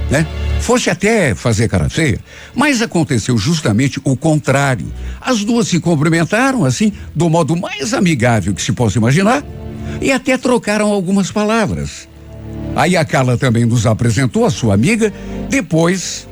né? 0.09 0.27
Fosse 0.63 0.89
até 0.89 1.35
fazer 1.35 1.67
cara 1.67 1.89
feia, 1.89 2.21
mas 2.55 2.81
aconteceu 2.81 3.37
justamente 3.37 3.99
o 4.01 4.15
contrário. 4.15 4.87
As 5.19 5.43
duas 5.43 5.67
se 5.67 5.77
cumprimentaram 5.77 6.63
assim, 6.63 6.93
do 7.13 7.29
modo 7.29 7.53
mais 7.53 7.93
amigável 7.93 8.53
que 8.53 8.61
se 8.61 8.71
possa 8.71 8.97
imaginar, 8.97 9.43
e 9.99 10.09
até 10.09 10.37
trocaram 10.37 10.89
algumas 10.89 11.29
palavras. 11.29 12.07
Aí 12.77 12.95
a 12.95 13.03
Carla 13.03 13.37
também 13.37 13.65
nos 13.65 13.85
apresentou 13.85 14.45
a 14.45 14.49
sua 14.49 14.73
amiga, 14.73 15.13
depois 15.49 16.29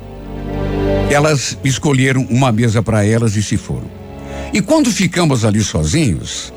elas 1.10 1.58
escolheram 1.62 2.26
uma 2.30 2.54
mesa 2.54 2.82
para 2.82 3.06
elas 3.06 3.36
e 3.36 3.44
se 3.44 3.58
foram. 3.58 3.92
E 4.54 4.62
quando 4.62 4.90
ficamos 4.90 5.44
ali 5.44 5.62
sozinhos, 5.62 6.54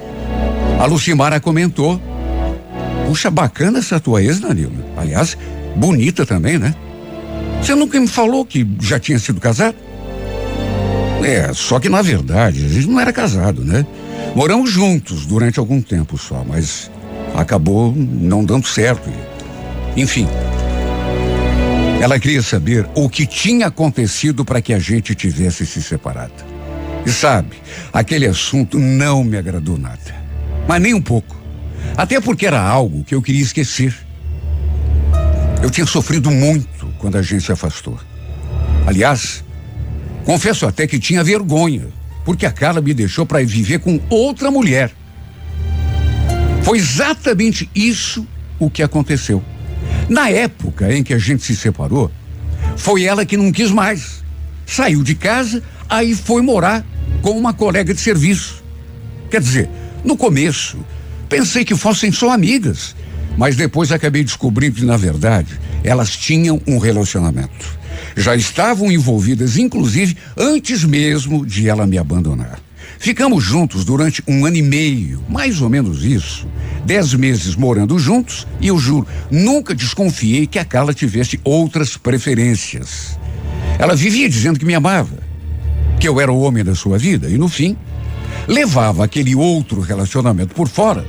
a 0.79 0.87
Lucimara 0.87 1.41
comentou: 1.41 2.01
Puxa, 3.09 3.33
bacana 3.33 3.81
essa 3.81 3.99
tua 3.99 4.23
ex, 4.23 4.39
Danilo. 4.39 4.85
Aliás, 4.97 5.37
bonita 5.75 6.25
também, 6.25 6.57
né? 6.57 6.73
Você 7.65 7.75
nunca 7.75 7.99
me 7.99 8.07
falou 8.07 8.45
que 8.45 8.67
já 8.79 9.01
tinha 9.01 9.19
sido 9.19 9.41
casado? 9.41 9.75
É, 11.25 11.51
só 11.55 11.81
que 11.81 11.89
na 11.89 12.03
verdade 12.03 12.63
a 12.63 12.69
gente 12.69 12.87
não 12.87 13.01
era 13.01 13.11
casado, 13.11 13.65
né? 13.65 13.87
Moramos 14.37 14.71
juntos 14.71 15.25
durante 15.25 15.59
algum 15.59 15.81
tempo 15.81 16.19
só, 16.19 16.45
mas 16.47 16.91
acabou 17.35 17.91
não 17.97 18.45
dando 18.45 18.67
certo. 18.67 19.11
Enfim. 19.97 20.29
Ela 22.03 22.19
queria 22.19 22.43
saber 22.43 22.87
o 22.95 23.09
que 23.09 23.25
tinha 23.25 23.69
acontecido 23.69 24.45
para 24.45 24.61
que 24.61 24.75
a 24.75 24.79
gente 24.79 25.15
tivesse 25.15 25.65
se 25.65 25.83
separado. 25.83 26.45
E 27.07 27.11
sabe, 27.11 27.57
aquele 27.91 28.27
assunto 28.27 28.79
não 28.79 29.25
me 29.25 29.39
agradou 29.39 29.79
nada. 29.79 30.15
Mas 30.69 30.83
nem 30.83 30.93
um 30.93 31.01
pouco. 31.01 31.35
Até 31.97 32.21
porque 32.21 32.45
era 32.45 32.61
algo 32.61 33.05
que 33.05 33.15
eu 33.15 33.23
queria 33.23 33.41
esquecer. 33.41 34.04
Eu 35.65 35.71
tinha 35.71 35.87
sofrido 35.87 36.31
muito 36.31 36.93
quando 36.99 37.17
a 37.17 37.23
gente 37.23 37.43
se 37.43 37.51
afastou. 37.51 37.99
Aliás, 38.87 39.43
confesso 40.23 40.67
até 40.67 40.87
que 40.87 40.99
tinha 40.99 41.25
vergonha, 41.25 41.89
porque 42.23 42.45
a 42.45 42.53
Carla 42.53 42.83
me 42.83 42.93
deixou 42.93 43.25
para 43.25 43.43
viver 43.43 43.79
com 43.79 43.99
outra 44.11 44.51
mulher. 44.51 44.93
Foi 46.63 46.77
exatamente 46.77 47.71
isso 47.75 48.29
o 48.59 48.69
que 48.69 48.83
aconteceu. 48.83 49.43
Na 50.07 50.29
época 50.29 50.95
em 50.95 51.03
que 51.03 51.15
a 51.15 51.19
gente 51.19 51.43
se 51.43 51.57
separou, 51.57 52.13
foi 52.77 53.05
ela 53.05 53.25
que 53.25 53.39
não 53.39 53.51
quis 53.51 53.71
mais. 53.71 54.23
Saiu 54.67 55.03
de 55.03 55.15
casa, 55.15 55.63
aí 55.89 56.15
foi 56.15 56.43
morar 56.43 56.85
com 57.23 57.31
uma 57.31 57.55
colega 57.55 57.95
de 57.95 58.03
serviço. 58.03 58.63
Quer 59.31 59.41
dizer, 59.41 59.71
no 60.05 60.15
começo, 60.15 60.85
pensei 61.27 61.65
que 61.65 61.75
fossem 61.75 62.13
só 62.13 62.33
amigas, 62.33 62.95
mas 63.37 63.57
depois 63.57 63.91
acabei 63.91 64.23
descobrindo 64.23 64.77
que, 64.77 64.85
na 64.85 64.97
verdade, 64.97 65.59
elas 65.83 66.17
tinham 66.17 66.61
um 66.67 66.79
relacionamento. 66.79 67.79
Já 68.17 68.37
estavam 68.37 68.91
envolvidas, 68.91 69.57
inclusive, 69.57 70.17
antes 70.37 70.85
mesmo 70.85 71.45
de 71.45 71.69
ela 71.69 71.87
me 71.87 71.99
abandonar. 71.99 72.61
Ficamos 72.99 73.43
juntos 73.43 73.85
durante 73.85 74.23
um 74.27 74.47
ano 74.47 74.57
e 74.57 74.63
meio, 74.63 75.23
mais 75.29 75.61
ou 75.61 75.69
menos 75.69 76.05
isso. 76.05 76.47
Dez 76.87 77.13
meses 77.15 77.57
morando 77.57 77.99
juntos 77.99 78.47
e 78.61 78.69
eu 78.69 78.79
juro, 78.79 79.07
nunca 79.31 79.75
desconfiei 79.75 80.47
que 80.47 80.59
a 80.59 80.65
Carla 80.65 80.95
tivesse 80.95 81.41
outras 81.43 81.97
preferências. 81.97 83.19
Ela 83.79 83.97
vivia 83.97 84.29
dizendo 84.29 84.59
que 84.59 84.65
me 84.65 84.75
amava, 84.75 85.19
que 85.99 86.07
eu 86.07 86.21
era 86.21 86.33
o 86.33 86.41
homem 86.41 86.63
da 86.63 86.75
sua 86.75 86.97
vida 86.97 87.29
e, 87.29 87.37
no 87.37 87.49
fim, 87.49 87.77
levava 88.47 89.05
aquele 89.05 89.35
outro 89.35 89.81
relacionamento 89.81 90.55
por 90.55 90.69
fora 90.69 91.05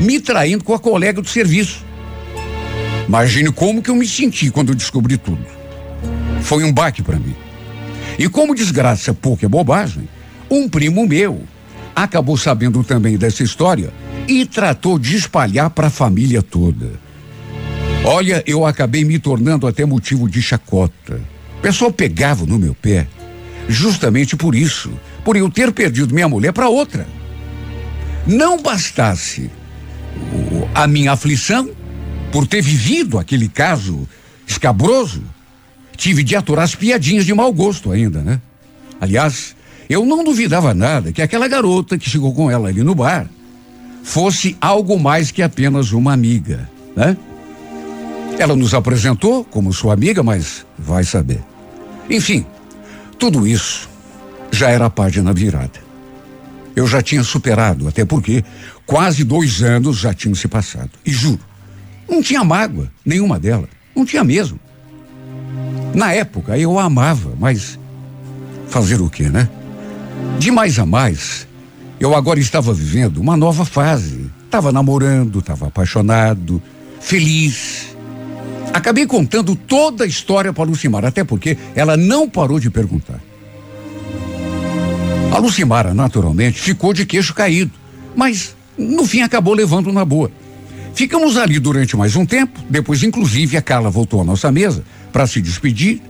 me 0.00 0.18
traindo 0.18 0.64
com 0.64 0.74
a 0.74 0.78
colega 0.78 1.20
do 1.20 1.28
serviço. 1.28 1.84
Imagine 3.06 3.52
como 3.52 3.82
que 3.82 3.90
eu 3.90 3.94
me 3.94 4.06
senti 4.06 4.50
quando 4.50 4.74
descobri 4.74 5.18
tudo. 5.18 5.44
Foi 6.42 6.64
um 6.64 6.72
baque 6.72 7.02
para 7.02 7.18
mim. 7.18 7.36
E 8.18 8.28
como 8.28 8.54
desgraça 8.54 9.12
pouca 9.12 9.46
é 9.46 9.48
bobagem, 9.48 10.08
um 10.50 10.68
primo 10.68 11.06
meu 11.06 11.42
acabou 11.94 12.36
sabendo 12.36 12.82
também 12.82 13.18
dessa 13.18 13.42
história 13.42 13.92
e 14.26 14.46
tratou 14.46 14.98
de 14.98 15.16
espalhar 15.16 15.70
para 15.70 15.88
a 15.88 15.90
família 15.90 16.42
toda. 16.42 16.92
Olha, 18.04 18.42
eu 18.46 18.64
acabei 18.64 19.04
me 19.04 19.18
tornando 19.18 19.66
até 19.66 19.84
motivo 19.84 20.28
de 20.28 20.40
chacota. 20.40 21.20
O 21.58 21.60
pessoal 21.60 21.92
pegava 21.92 22.46
no 22.46 22.58
meu 22.58 22.74
pé, 22.74 23.06
justamente 23.68 24.36
por 24.36 24.54
isso, 24.54 24.90
por 25.24 25.36
eu 25.36 25.50
ter 25.50 25.70
perdido 25.72 26.14
minha 26.14 26.28
mulher 26.28 26.52
para 26.52 26.68
outra. 26.68 27.06
Não 28.26 28.62
bastasse 28.62 29.50
a 30.74 30.86
minha 30.86 31.12
aflição 31.12 31.70
por 32.32 32.46
ter 32.46 32.62
vivido 32.62 33.18
aquele 33.18 33.48
caso 33.48 34.08
escabroso, 34.46 35.22
tive 35.96 36.22
de 36.22 36.36
aturar 36.36 36.64
as 36.64 36.74
piadinhas 36.74 37.24
de 37.24 37.34
mau 37.34 37.52
gosto 37.52 37.92
ainda, 37.92 38.20
né? 38.20 38.40
Aliás, 39.00 39.54
eu 39.88 40.04
não 40.04 40.22
duvidava 40.22 40.72
nada 40.72 41.12
que 41.12 41.22
aquela 41.22 41.48
garota 41.48 41.98
que 41.98 42.08
chegou 42.08 42.32
com 42.32 42.50
ela 42.50 42.68
ali 42.68 42.82
no 42.82 42.94
bar 42.94 43.28
fosse 44.02 44.56
algo 44.60 44.98
mais 44.98 45.30
que 45.30 45.42
apenas 45.42 45.92
uma 45.92 46.12
amiga, 46.12 46.68
né? 46.96 47.16
Ela 48.38 48.56
nos 48.56 48.72
apresentou 48.72 49.44
como 49.44 49.72
sua 49.72 49.92
amiga, 49.92 50.22
mas 50.22 50.64
vai 50.78 51.04
saber. 51.04 51.42
Enfim, 52.08 52.46
tudo 53.18 53.46
isso 53.46 53.88
já 54.50 54.70
era 54.70 54.88
página 54.88 55.32
virada. 55.32 55.90
Eu 56.74 56.86
já 56.86 57.02
tinha 57.02 57.22
superado, 57.22 57.88
até 57.88 58.04
porque 58.04 58.42
quase 58.90 59.22
dois 59.22 59.62
anos 59.62 59.98
já 59.98 60.12
tinham 60.12 60.34
se 60.34 60.48
passado. 60.48 60.90
E 61.06 61.12
juro, 61.12 61.38
não 62.08 62.20
tinha 62.20 62.42
mágoa 62.42 62.90
nenhuma 63.06 63.38
dela. 63.38 63.68
Não 63.94 64.04
tinha 64.04 64.24
mesmo. 64.24 64.58
Na 65.94 66.12
época 66.12 66.58
eu 66.58 66.76
a 66.76 66.82
amava, 66.86 67.32
mas 67.38 67.78
fazer 68.66 69.00
o 69.00 69.08
quê, 69.08 69.28
né? 69.28 69.48
De 70.40 70.50
mais 70.50 70.76
a 70.76 70.84
mais, 70.84 71.46
eu 72.00 72.16
agora 72.16 72.40
estava 72.40 72.74
vivendo 72.74 73.18
uma 73.18 73.36
nova 73.36 73.64
fase. 73.64 74.28
Estava 74.44 74.72
namorando, 74.72 75.38
estava 75.38 75.68
apaixonado, 75.68 76.60
feliz. 77.00 77.94
Acabei 78.74 79.06
contando 79.06 79.54
toda 79.54 80.02
a 80.02 80.06
história 80.06 80.52
para 80.52 80.64
Lucimar, 80.64 81.04
até 81.04 81.22
porque 81.22 81.56
ela 81.76 81.96
não 81.96 82.28
parou 82.28 82.58
de 82.58 82.68
perguntar. 82.68 83.20
A 85.32 85.38
Lucimara, 85.38 85.94
naturalmente, 85.94 86.60
ficou 86.60 86.92
de 86.92 87.06
queixo 87.06 87.32
caído, 87.32 87.70
mas 88.16 88.56
no 88.80 89.04
fim 89.04 89.20
acabou 89.20 89.54
levando 89.54 89.92
na 89.92 90.04
boa. 90.04 90.30
Ficamos 90.94 91.36
ali 91.36 91.58
durante 91.58 91.96
mais 91.96 92.16
um 92.16 92.26
tempo, 92.26 92.60
depois, 92.68 93.02
inclusive, 93.02 93.56
a 93.56 93.62
Carla 93.62 93.90
voltou 93.90 94.20
à 94.20 94.24
nossa 94.24 94.50
mesa 94.50 94.84
para 95.12 95.26
se 95.26 95.40
despedir. 95.40 96.00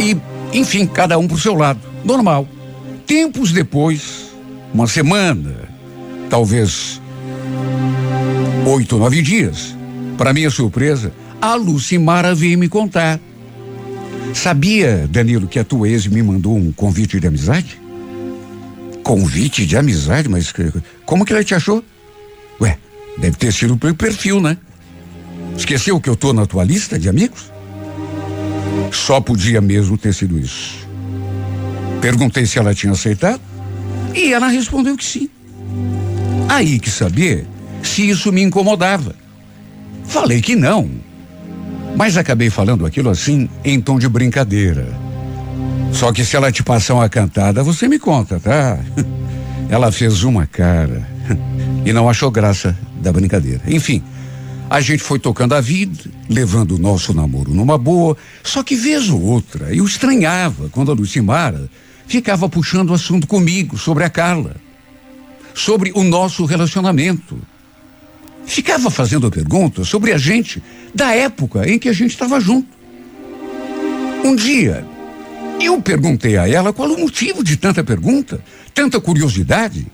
E, 0.00 0.16
enfim, 0.52 0.86
cada 0.86 1.18
um 1.18 1.28
por 1.28 1.40
seu 1.40 1.54
lado. 1.54 1.80
Normal. 2.04 2.48
Tempos 3.06 3.52
depois, 3.52 4.30
uma 4.72 4.86
semana, 4.86 5.68
talvez 6.28 7.00
oito, 8.66 8.98
nove 8.98 9.22
dias. 9.22 9.76
Para 10.16 10.32
minha 10.32 10.50
surpresa, 10.50 11.12
a 11.40 11.54
Lucimara 11.54 12.34
veio 12.34 12.58
me 12.58 12.68
contar. 12.68 13.18
Sabia, 14.34 15.08
Danilo, 15.10 15.48
que 15.48 15.58
a 15.58 15.64
tua 15.64 15.88
ex 15.88 16.06
me 16.06 16.22
mandou 16.22 16.56
um 16.56 16.70
convite 16.72 17.18
de 17.18 17.26
amizade? 17.26 17.79
Convite 19.10 19.66
de 19.66 19.76
amizade? 19.76 20.28
Mas 20.28 20.54
como 21.04 21.24
que 21.24 21.32
ela 21.32 21.42
te 21.42 21.52
achou? 21.52 21.82
Ué, 22.60 22.78
deve 23.18 23.36
ter 23.36 23.52
sido 23.52 23.76
pelo 23.76 23.92
perfil, 23.92 24.40
né? 24.40 24.56
Esqueceu 25.58 26.00
que 26.00 26.08
eu 26.08 26.14
tô 26.14 26.32
na 26.32 26.46
tua 26.46 26.62
lista 26.62 26.96
de 26.96 27.08
amigos? 27.08 27.50
Só 28.92 29.20
podia 29.20 29.60
mesmo 29.60 29.98
ter 29.98 30.14
sido 30.14 30.38
isso. 30.38 30.86
Perguntei 32.00 32.46
se 32.46 32.60
ela 32.60 32.72
tinha 32.72 32.92
aceitado 32.92 33.40
e 34.14 34.32
ela 34.32 34.46
respondeu 34.46 34.96
que 34.96 35.04
sim. 35.04 35.28
Aí 36.48 36.78
que 36.78 36.88
saber 36.88 37.48
se 37.82 38.08
isso 38.08 38.30
me 38.30 38.42
incomodava. 38.42 39.16
Falei 40.06 40.40
que 40.40 40.54
não, 40.54 40.88
mas 41.96 42.16
acabei 42.16 42.48
falando 42.48 42.86
aquilo 42.86 43.10
assim 43.10 43.50
em 43.64 43.80
tom 43.80 43.98
de 43.98 44.08
brincadeira. 44.08 44.86
Só 45.92 46.12
que 46.12 46.24
se 46.24 46.36
ela 46.36 46.52
te 46.52 46.62
passar 46.62 46.94
uma 46.94 47.08
cantada, 47.08 47.62
você 47.62 47.88
me 47.88 47.98
conta, 47.98 48.38
tá? 48.40 48.78
Ela 49.68 49.92
fez 49.92 50.24
uma 50.24 50.46
cara 50.46 51.08
e 51.86 51.92
não 51.92 52.08
achou 52.08 52.28
graça 52.28 52.76
da 53.00 53.12
brincadeira. 53.12 53.62
Enfim, 53.68 54.02
a 54.68 54.80
gente 54.80 55.02
foi 55.02 55.18
tocando 55.18 55.54
a 55.54 55.60
vida, 55.60 56.10
levando 56.28 56.76
o 56.76 56.78
nosso 56.78 57.14
namoro 57.14 57.52
numa 57.52 57.78
boa, 57.78 58.16
só 58.42 58.62
que 58.62 58.74
vez 58.74 59.08
ou 59.08 59.20
outra 59.20 59.74
eu 59.74 59.84
estranhava 59.84 60.68
quando 60.70 60.90
a 60.90 60.94
Lucimara 60.94 61.68
ficava 62.06 62.48
puxando 62.48 62.90
o 62.90 62.94
assunto 62.94 63.26
comigo 63.26 63.78
sobre 63.78 64.04
a 64.04 64.10
Carla, 64.10 64.56
sobre 65.54 65.92
o 65.94 66.02
nosso 66.02 66.44
relacionamento. 66.44 67.38
Ficava 68.46 68.90
fazendo 68.90 69.30
perguntas 69.30 69.88
sobre 69.88 70.12
a 70.12 70.18
gente 70.18 70.62
da 70.92 71.14
época 71.14 71.68
em 71.68 71.78
que 71.78 71.88
a 71.88 71.92
gente 71.92 72.10
estava 72.10 72.40
junto. 72.40 72.68
Um 74.24 74.34
dia, 74.34 74.84
eu 75.60 75.80
perguntei 75.80 76.36
a 76.36 76.48
ela 76.48 76.72
qual 76.72 76.90
o 76.90 76.98
motivo 76.98 77.44
de 77.44 77.56
tanta 77.56 77.84
pergunta, 77.84 78.42
tanta 78.74 79.00
curiosidade, 79.00 79.86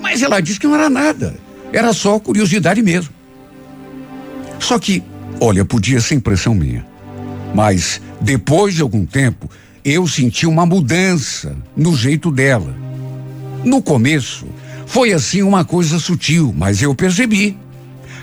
mas 0.00 0.22
ela 0.22 0.40
disse 0.40 0.60
que 0.60 0.66
não 0.66 0.74
era 0.74 0.90
nada, 0.90 1.36
era 1.72 1.92
só 1.92 2.18
curiosidade 2.18 2.82
mesmo. 2.82 3.12
Só 4.58 4.78
que, 4.78 5.02
olha, 5.40 5.64
podia 5.64 6.00
ser 6.00 6.14
impressão 6.14 6.54
minha, 6.54 6.86
mas 7.54 8.00
depois 8.20 8.74
de 8.74 8.82
algum 8.82 9.04
tempo, 9.04 9.50
eu 9.84 10.06
senti 10.06 10.46
uma 10.46 10.66
mudança 10.66 11.56
no 11.76 11.96
jeito 11.96 12.30
dela. 12.30 12.74
No 13.64 13.82
começo, 13.82 14.46
foi 14.86 15.12
assim 15.12 15.42
uma 15.42 15.64
coisa 15.64 15.98
sutil, 15.98 16.54
mas 16.56 16.82
eu 16.82 16.94
percebi. 16.94 17.56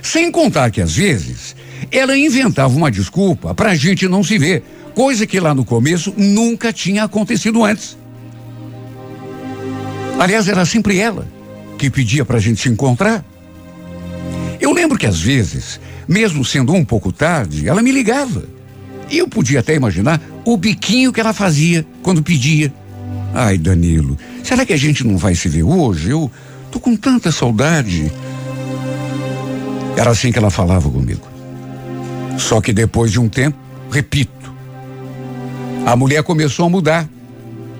Sem 0.01 0.31
contar 0.31 0.71
que 0.71 0.81
às 0.81 0.95
vezes 0.95 1.55
ela 1.91 2.17
inventava 2.17 2.75
uma 2.75 2.91
desculpa 2.91 3.53
para 3.53 3.71
a 3.71 3.75
gente 3.75 4.07
não 4.07 4.23
se 4.23 4.37
ver, 4.37 4.63
coisa 4.93 5.25
que 5.27 5.39
lá 5.39 5.53
no 5.53 5.65
começo 5.65 6.13
nunca 6.17 6.71
tinha 6.71 7.03
acontecido 7.03 7.63
antes. 7.63 7.97
Aliás, 10.19 10.47
era 10.47 10.65
sempre 10.65 10.99
ela 10.99 11.27
que 11.77 11.89
pedia 11.89 12.23
para 12.23 12.37
a 12.37 12.39
gente 12.39 12.61
se 12.61 12.69
encontrar. 12.69 13.25
Eu 14.61 14.71
lembro 14.71 14.97
que 14.97 15.05
às 15.05 15.19
vezes, 15.19 15.79
mesmo 16.07 16.45
sendo 16.45 16.73
um 16.73 16.85
pouco 16.85 17.11
tarde, 17.11 17.67
ela 17.67 17.81
me 17.81 17.91
ligava. 17.91 18.43
E 19.09 19.17
eu 19.17 19.27
podia 19.27 19.59
até 19.59 19.75
imaginar 19.75 20.21
o 20.45 20.55
biquinho 20.55 21.11
que 21.11 21.19
ela 21.19 21.33
fazia 21.33 21.85
quando 22.01 22.23
pedia. 22.23 22.73
Ai, 23.33 23.57
Danilo, 23.57 24.17
será 24.43 24.65
que 24.65 24.73
a 24.73 24.77
gente 24.77 25.05
não 25.05 25.17
vai 25.17 25.35
se 25.35 25.49
ver 25.49 25.63
hoje? 25.63 26.11
Eu 26.11 26.31
tô 26.71 26.79
com 26.79 26.95
tanta 26.95 27.31
saudade. 27.31 28.11
Era 29.97 30.11
assim 30.11 30.31
que 30.31 30.37
ela 30.37 30.49
falava 30.49 30.89
comigo. 30.89 31.27
Só 32.37 32.61
que 32.61 32.71
depois 32.71 33.11
de 33.11 33.19
um 33.19 33.29
tempo, 33.29 33.57
repito, 33.91 34.42
a 35.85 35.95
mulher 35.95 36.23
começou 36.23 36.65
a 36.65 36.69
mudar. 36.69 37.09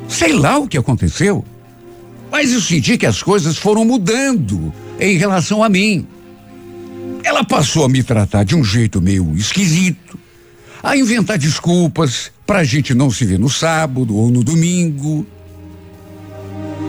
Sei 0.08 0.34
lá 0.34 0.58
o 0.58 0.68
que 0.68 0.78
aconteceu, 0.78 1.44
mas 2.32 2.52
eu 2.52 2.60
senti 2.60 2.98
que 2.98 3.06
as 3.06 3.24
coisas 3.24 3.58
foram 3.58 3.86
mudando 3.86 4.74
em 5.00 5.18
relação 5.18 5.64
a 5.64 5.70
mim. 5.70 6.06
Ela 7.24 7.44
passou 7.44 7.86
a 7.86 7.90
me 7.90 8.04
tratar 8.04 8.44
de 8.44 8.56
um 8.56 8.64
jeito 8.64 9.02
meio 9.02 9.34
esquisito, 9.36 10.20
a 10.82 10.98
inventar 10.98 11.38
desculpas 11.38 12.32
para 12.46 12.60
a 12.60 12.64
gente 12.64 12.94
não 12.94 13.10
se 13.10 13.26
ver 13.26 13.40
no 13.40 13.50
sábado 13.50 14.16
ou 14.16 14.30
no 14.30 14.44
domingo. 14.44 15.26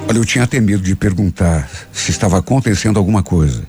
Olha, 0.09 0.19
eu 0.19 0.25
tinha 0.25 0.45
até 0.45 0.61
medo 0.61 0.83
de 0.83 0.97
perguntar 0.97 1.71
se 1.93 2.11
estava 2.11 2.39
acontecendo 2.39 2.99
alguma 2.99 3.23
coisa. 3.23 3.63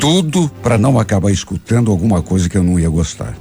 Tudo 0.00 0.50
para 0.62 0.78
não 0.78 0.98
acabar 0.98 1.30
escutando 1.30 1.90
alguma 1.90 2.22
coisa 2.22 2.48
que 2.48 2.56
eu 2.56 2.62
não 2.62 2.80
ia 2.80 2.88
gostar. 2.88 3.36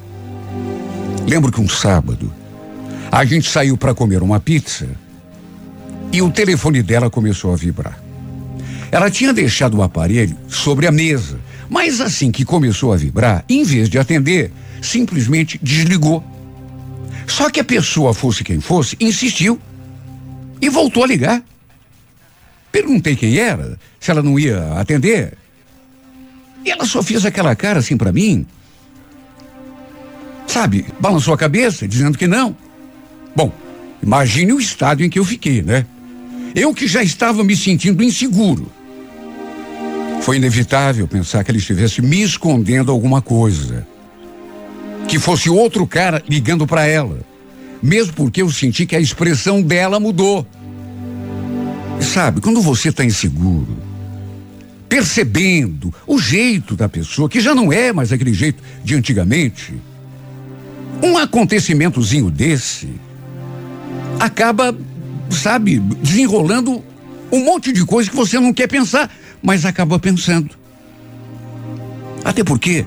Lembro 1.25 1.51
que 1.51 1.61
um 1.61 1.69
sábado 1.69 2.31
a 3.11 3.25
gente 3.25 3.49
saiu 3.49 3.77
para 3.77 3.93
comer 3.93 4.21
uma 4.21 4.39
pizza 4.39 4.87
e 6.11 6.21
o 6.21 6.31
telefone 6.31 6.81
dela 6.81 7.09
começou 7.09 7.53
a 7.53 7.55
vibrar. 7.55 7.99
Ela 8.91 9.09
tinha 9.09 9.33
deixado 9.33 9.77
o 9.77 9.83
aparelho 9.83 10.37
sobre 10.47 10.87
a 10.87 10.91
mesa, 10.91 11.39
mas 11.69 11.99
assim 11.99 12.31
que 12.31 12.45
começou 12.45 12.93
a 12.93 12.97
vibrar, 12.97 13.43
em 13.49 13.63
vez 13.63 13.89
de 13.89 13.97
atender, 13.97 14.51
simplesmente 14.81 15.59
desligou. 15.61 16.23
Só 17.27 17.49
que 17.49 17.59
a 17.59 17.63
pessoa, 17.63 18.13
fosse 18.13 18.43
quem 18.43 18.59
fosse, 18.59 18.95
insistiu 18.99 19.59
e 20.61 20.69
voltou 20.69 21.03
a 21.03 21.07
ligar. 21.07 21.43
Perguntei 22.71 23.15
quem 23.15 23.37
era, 23.37 23.79
se 23.99 24.11
ela 24.11 24.21
não 24.21 24.39
ia 24.39 24.73
atender. 24.79 25.33
E 26.63 26.71
ela 26.71 26.85
só 26.85 27.01
fez 27.01 27.25
aquela 27.25 27.55
cara 27.55 27.79
assim 27.79 27.97
para 27.97 28.11
mim. 28.11 28.45
Sabe, 30.47 30.85
balançou 30.99 31.33
a 31.33 31.37
cabeça, 31.37 31.87
dizendo 31.87 32.17
que 32.17 32.27
não. 32.27 32.55
Bom, 33.35 33.51
imagine 34.01 34.53
o 34.53 34.59
estado 34.59 35.03
em 35.03 35.09
que 35.09 35.19
eu 35.19 35.25
fiquei, 35.25 35.61
né? 35.61 35.85
Eu 36.55 36.73
que 36.73 36.87
já 36.87 37.03
estava 37.03 37.43
me 37.43 37.55
sentindo 37.55 38.01
inseguro. 38.01 38.71
Foi 40.21 40.37
inevitável 40.37 41.07
pensar 41.07 41.43
que 41.43 41.51
ele 41.51 41.57
estivesse 41.57 42.01
me 42.01 42.23
escondendo 42.23 42.91
alguma 42.91 43.21
coisa. 43.21 43.85
Que 45.07 45.19
fosse 45.19 45.49
outro 45.49 45.85
cara 45.85 46.23
ligando 46.27 46.65
para 46.65 46.87
ela. 46.87 47.19
Mesmo 47.83 48.13
porque 48.13 48.41
eu 48.41 48.49
senti 48.49 48.85
que 48.85 48.95
a 48.95 48.99
expressão 48.99 49.61
dela 49.61 49.99
mudou. 49.99 50.47
E 51.99 52.03
sabe, 52.03 52.39
quando 52.41 52.61
você 52.61 52.89
está 52.89 53.03
inseguro, 53.03 53.77
percebendo 54.87 55.93
o 56.07 56.17
jeito 56.17 56.75
da 56.75 56.87
pessoa, 56.87 57.29
que 57.29 57.41
já 57.41 57.53
não 57.53 57.71
é 57.71 57.91
mais 57.91 58.11
aquele 58.11 58.33
jeito 58.33 58.63
de 58.83 58.95
antigamente, 58.95 59.73
um 61.03 61.17
acontecimentozinho 61.17 62.31
desse 62.31 62.89
acaba, 64.19 64.75
sabe, 65.29 65.79
desenrolando 65.79 66.83
um 67.31 67.43
monte 67.43 67.71
de 67.71 67.85
coisa 67.85 68.09
que 68.09 68.15
você 68.15 68.39
não 68.39 68.53
quer 68.53 68.67
pensar, 68.67 69.09
mas 69.41 69.65
acaba 69.65 69.99
pensando. 69.99 70.51
Até 72.23 72.43
porque 72.43 72.85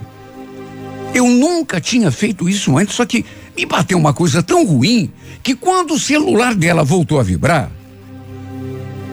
eu 1.14 1.26
nunca 1.26 1.80
tinha 1.80 2.10
feito 2.10 2.48
isso 2.48 2.76
antes, 2.76 2.94
só 2.94 3.04
que 3.04 3.24
me 3.56 3.66
bateu 3.66 3.98
uma 3.98 4.12
coisa 4.12 4.42
tão 4.42 4.64
ruim 4.64 5.10
que 5.42 5.54
quando 5.54 5.94
o 5.94 5.98
celular 5.98 6.54
dela 6.54 6.84
voltou 6.84 7.18
a 7.18 7.22
vibrar, 7.22 7.70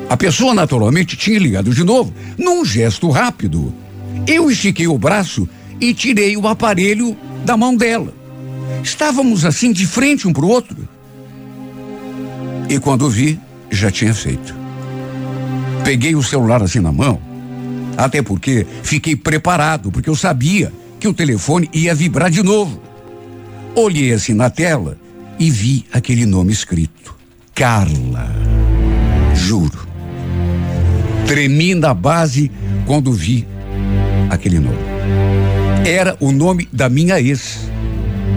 a 0.10 0.16
pessoa 0.16 0.54
naturalmente 0.54 1.16
tinha 1.16 1.40
ligado 1.40 1.74
de 1.74 1.84
novo, 1.84 2.14
num 2.38 2.64
gesto 2.64 3.10
rápido. 3.10 3.74
Eu 4.28 4.50
estiquei 4.50 4.88
o 4.88 4.98
braço 4.98 5.48
e 5.80 5.94
tirei 5.94 6.38
o 6.38 6.48
aparelho 6.48 7.18
da 7.44 7.58
mão 7.58 7.76
dela. 7.76 8.14
Estávamos 8.84 9.46
assim 9.46 9.72
de 9.72 9.86
frente 9.86 10.28
um 10.28 10.34
para 10.34 10.46
o 10.46 10.50
outro. 10.50 10.88
E 12.70 12.80
quando 12.80 13.10
vi, 13.10 13.40
já 13.70 13.92
tinha 13.92 14.14
feito. 14.14 14.56
Peguei 15.84 16.16
o 16.16 16.24
celular 16.24 16.64
assim 16.64 16.80
na 16.80 16.92
mão, 16.92 17.20
até 17.96 18.22
porque 18.22 18.66
fiquei 18.82 19.16
preparado, 19.16 19.92
porque 19.92 20.10
eu 20.10 20.16
sabia 20.16 20.72
que 21.00 21.08
o 21.08 21.14
telefone 21.14 21.70
ia 21.72 21.94
vibrar 21.94 22.32
de 22.32 22.42
novo. 22.42 22.82
Olhei 23.76 24.12
assim 24.12 24.34
na 24.34 24.50
tela 24.50 24.98
e 25.38 25.52
vi 25.52 25.86
aquele 25.94 26.26
nome 26.26 26.52
escrito: 26.52 27.16
Carla. 27.54 28.34
Juro. 29.36 29.88
Tremi 31.28 31.76
na 31.76 31.94
base 31.94 32.52
quando 32.86 33.12
vi 33.12 33.48
aquele 34.30 34.60
nome. 34.60 34.78
Era 35.86 36.18
o 36.20 36.32
nome 36.32 36.68
da 36.72 36.90
minha 36.90 37.20
ex. 37.20 37.70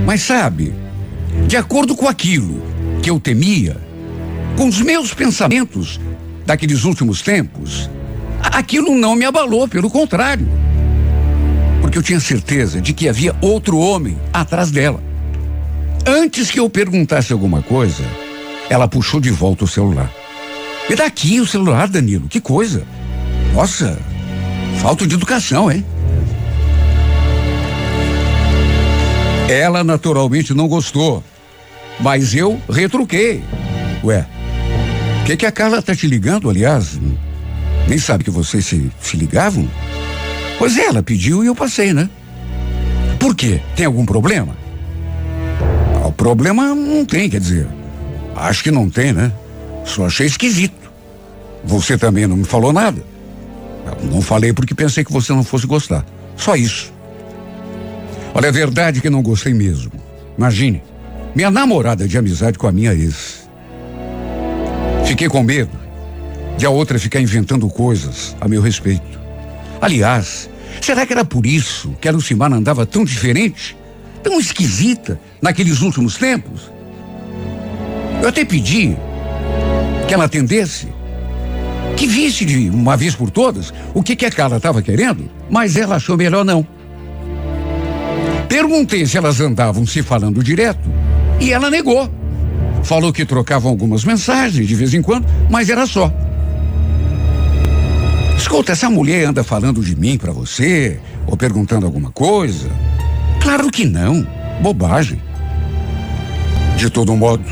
Mas 0.04 0.22
sabe, 0.22 0.74
de 1.46 1.56
acordo 1.56 1.96
com 1.96 2.06
aquilo 2.06 2.62
que 3.02 3.10
eu 3.10 3.18
temia, 3.20 3.87
com 4.58 4.66
os 4.66 4.80
meus 4.80 5.14
pensamentos 5.14 6.00
daqueles 6.44 6.82
últimos 6.82 7.22
tempos, 7.22 7.88
aquilo 8.42 8.92
não 8.92 9.14
me 9.14 9.24
abalou, 9.24 9.68
pelo 9.68 9.88
contrário. 9.88 10.48
Porque 11.80 11.96
eu 11.96 12.02
tinha 12.02 12.18
certeza 12.18 12.80
de 12.80 12.92
que 12.92 13.08
havia 13.08 13.36
outro 13.40 13.78
homem 13.78 14.18
atrás 14.32 14.72
dela. 14.72 15.00
Antes 16.04 16.50
que 16.50 16.58
eu 16.58 16.68
perguntasse 16.68 17.32
alguma 17.32 17.62
coisa, 17.62 18.02
ela 18.68 18.88
puxou 18.88 19.20
de 19.20 19.30
volta 19.30 19.62
o 19.62 19.68
celular. 19.68 20.12
Me 20.90 20.96
dá 20.96 21.06
aqui 21.06 21.38
o 21.38 21.46
celular, 21.46 21.86
Danilo. 21.86 22.26
Que 22.26 22.40
coisa. 22.40 22.82
Nossa, 23.54 23.96
falta 24.82 25.06
de 25.06 25.14
educação, 25.14 25.70
hein? 25.70 25.86
Ela 29.48 29.84
naturalmente 29.84 30.52
não 30.52 30.66
gostou, 30.66 31.22
mas 32.00 32.34
eu 32.34 32.60
retruquei. 32.68 33.40
Ué, 34.02 34.26
que, 35.28 35.36
que 35.36 35.46
a 35.46 35.52
Carla 35.52 35.82
tá 35.82 35.94
te 35.94 36.06
ligando, 36.06 36.48
aliás? 36.48 36.98
Nem 37.86 37.98
sabe 37.98 38.24
que 38.24 38.30
vocês 38.30 38.64
se, 38.64 38.90
se 38.98 39.14
ligavam? 39.14 39.68
Pois 40.58 40.78
é, 40.78 40.86
ela 40.86 41.02
pediu 41.02 41.44
e 41.44 41.48
eu 41.48 41.54
passei, 41.54 41.92
né? 41.92 42.08
Por 43.18 43.34
quê? 43.34 43.60
Tem 43.76 43.84
algum 43.84 44.06
problema? 44.06 44.56
Ah, 45.96 46.06
o 46.06 46.12
problema 46.12 46.74
não 46.74 47.04
tem, 47.04 47.28
quer 47.28 47.40
dizer. 47.40 47.68
Acho 48.34 48.62
que 48.62 48.70
não 48.70 48.88
tem, 48.88 49.12
né? 49.12 49.30
Só 49.84 50.06
achei 50.06 50.26
esquisito. 50.26 50.90
Você 51.62 51.98
também 51.98 52.26
não 52.26 52.36
me 52.36 52.44
falou 52.44 52.72
nada. 52.72 53.02
Eu 54.00 54.10
não 54.10 54.22
falei 54.22 54.54
porque 54.54 54.74
pensei 54.74 55.04
que 55.04 55.12
você 55.12 55.32
não 55.34 55.44
fosse 55.44 55.66
gostar. 55.66 56.06
Só 56.36 56.56
isso. 56.56 56.90
Olha, 58.32 58.46
é 58.46 58.52
verdade 58.52 59.02
que 59.02 59.10
não 59.10 59.20
gostei 59.20 59.52
mesmo. 59.52 59.92
Imagine, 60.38 60.82
minha 61.34 61.50
namorada 61.50 62.08
de 62.08 62.16
amizade 62.16 62.58
com 62.58 62.66
a 62.66 62.72
minha 62.72 62.94
ex. 62.94 63.47
Fiquei 65.08 65.26
com 65.26 65.42
medo 65.42 65.70
de 66.58 66.66
a 66.66 66.70
outra 66.70 66.98
ficar 66.98 67.18
inventando 67.18 67.66
coisas 67.66 68.36
a 68.38 68.46
meu 68.46 68.60
respeito. 68.60 69.18
Aliás, 69.80 70.50
será 70.82 71.06
que 71.06 71.14
era 71.14 71.24
por 71.24 71.46
isso 71.46 71.96
que 71.98 72.06
a 72.06 72.12
Lucimar 72.12 72.52
andava 72.52 72.84
tão 72.84 73.06
diferente, 73.06 73.74
tão 74.22 74.38
esquisita 74.38 75.18
naqueles 75.40 75.80
últimos 75.80 76.18
tempos? 76.18 76.70
Eu 78.20 78.28
até 78.28 78.44
pedi 78.44 78.98
que 80.06 80.12
ela 80.12 80.24
atendesse, 80.24 80.88
que 81.96 82.06
visse 82.06 82.44
de 82.44 82.68
uma 82.68 82.94
vez 82.94 83.14
por 83.14 83.30
todas 83.30 83.72
o 83.94 84.02
que, 84.02 84.14
que 84.14 84.26
a 84.26 84.30
Carla 84.30 84.58
estava 84.58 84.82
querendo, 84.82 85.30
mas 85.48 85.74
ela 85.74 85.96
achou 85.96 86.18
melhor 86.18 86.44
não. 86.44 86.66
Perguntei 88.46 89.06
se 89.06 89.16
elas 89.16 89.40
andavam 89.40 89.86
se 89.86 90.02
falando 90.02 90.44
direto 90.44 90.86
e 91.40 91.50
ela 91.50 91.70
negou. 91.70 92.17
Falou 92.82 93.12
que 93.12 93.24
trocavam 93.24 93.70
algumas 93.70 94.04
mensagens 94.04 94.66
de 94.66 94.74
vez 94.74 94.94
em 94.94 95.02
quando, 95.02 95.26
mas 95.50 95.68
era 95.68 95.86
só. 95.86 96.12
Escuta, 98.36 98.72
essa 98.72 98.88
mulher 98.88 99.26
anda 99.26 99.44
falando 99.44 99.82
de 99.82 99.94
mim 99.94 100.16
para 100.16 100.32
você 100.32 101.00
ou 101.26 101.36
perguntando 101.36 101.84
alguma 101.84 102.10
coisa? 102.10 102.70
Claro 103.42 103.70
que 103.70 103.84
não. 103.84 104.26
Bobagem. 104.62 105.20
De 106.76 106.88
todo 106.88 107.16
modo, 107.16 107.44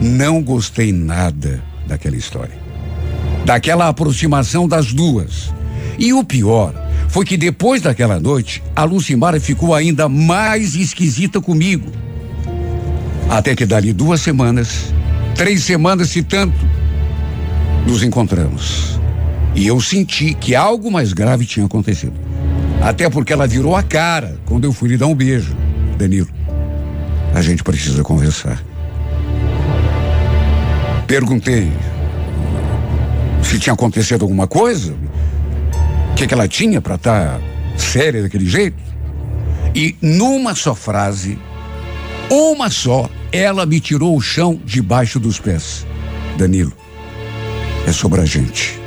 não 0.00 0.42
gostei 0.42 0.92
nada 0.92 1.62
daquela 1.86 2.16
história. 2.16 2.58
Daquela 3.44 3.88
aproximação 3.88 4.66
das 4.66 4.92
duas. 4.92 5.52
E 5.98 6.12
o 6.12 6.24
pior 6.24 6.74
foi 7.08 7.24
que 7.24 7.36
depois 7.36 7.82
daquela 7.82 8.18
noite, 8.18 8.62
a 8.74 8.84
Lucimara 8.84 9.38
ficou 9.38 9.74
ainda 9.74 10.08
mais 10.08 10.74
esquisita 10.74 11.40
comigo. 11.40 11.90
Até 13.30 13.54
que 13.54 13.64
dali 13.64 13.92
duas 13.92 14.20
semanas, 14.20 14.92
três 15.36 15.62
semanas 15.62 16.10
se 16.10 16.20
tanto, 16.20 16.58
nos 17.86 18.02
encontramos. 18.02 18.98
E 19.54 19.68
eu 19.68 19.80
senti 19.80 20.34
que 20.34 20.56
algo 20.56 20.90
mais 20.90 21.12
grave 21.12 21.46
tinha 21.46 21.64
acontecido. 21.64 22.14
Até 22.82 23.08
porque 23.08 23.32
ela 23.32 23.46
virou 23.46 23.76
a 23.76 23.84
cara 23.84 24.36
quando 24.44 24.64
eu 24.64 24.72
fui 24.72 24.88
lhe 24.88 24.96
dar 24.96 25.06
um 25.06 25.14
beijo. 25.14 25.56
Danilo, 25.96 26.28
a 27.32 27.40
gente 27.40 27.62
precisa 27.62 28.02
conversar. 28.02 28.60
Perguntei 31.06 31.70
se 33.44 33.60
tinha 33.60 33.74
acontecido 33.74 34.22
alguma 34.22 34.48
coisa, 34.48 34.92
o 36.10 36.14
que, 36.16 36.26
que 36.26 36.34
ela 36.34 36.48
tinha 36.48 36.80
para 36.80 36.96
estar 36.96 37.38
tá 37.38 37.40
séria 37.76 38.22
daquele 38.22 38.46
jeito. 38.46 38.82
E 39.72 39.94
numa 40.02 40.56
só 40.56 40.74
frase, 40.74 41.38
uma 42.28 42.70
só, 42.70 43.08
ela 43.32 43.64
me 43.64 43.80
tirou 43.80 44.16
o 44.16 44.20
chão 44.20 44.60
debaixo 44.64 45.20
dos 45.20 45.38
pés. 45.38 45.86
Danilo, 46.36 46.72
é 47.86 47.92
sobre 47.92 48.20
a 48.20 48.24
gente. 48.24 48.78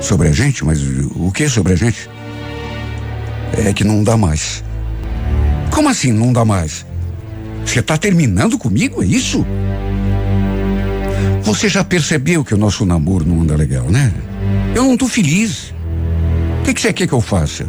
Sobre 0.00 0.28
a 0.28 0.32
gente? 0.32 0.64
Mas 0.64 0.80
o 1.14 1.30
que 1.32 1.44
é 1.44 1.48
sobre 1.48 1.72
a 1.72 1.76
gente? 1.76 2.08
É 3.66 3.72
que 3.72 3.84
não 3.84 4.02
dá 4.02 4.16
mais. 4.16 4.64
Como 5.70 5.88
assim 5.88 6.12
não 6.12 6.32
dá 6.32 6.44
mais? 6.44 6.86
Você 7.64 7.80
está 7.80 7.98
terminando 7.98 8.56
comigo, 8.56 9.02
é 9.02 9.06
isso? 9.06 9.44
Você 11.42 11.68
já 11.68 11.84
percebeu 11.84 12.44
que 12.44 12.54
o 12.54 12.58
nosso 12.58 12.84
namoro 12.86 13.26
não 13.26 13.42
anda 13.42 13.56
legal, 13.56 13.90
né? 13.90 14.12
Eu 14.74 14.84
não 14.84 14.96
tô 14.96 15.08
feliz. 15.08 15.74
O 16.60 16.64
que, 16.64 16.74
que 16.74 16.80
você 16.80 16.92
quer 16.92 17.06
que 17.06 17.12
eu 17.12 17.20
faça? 17.20 17.66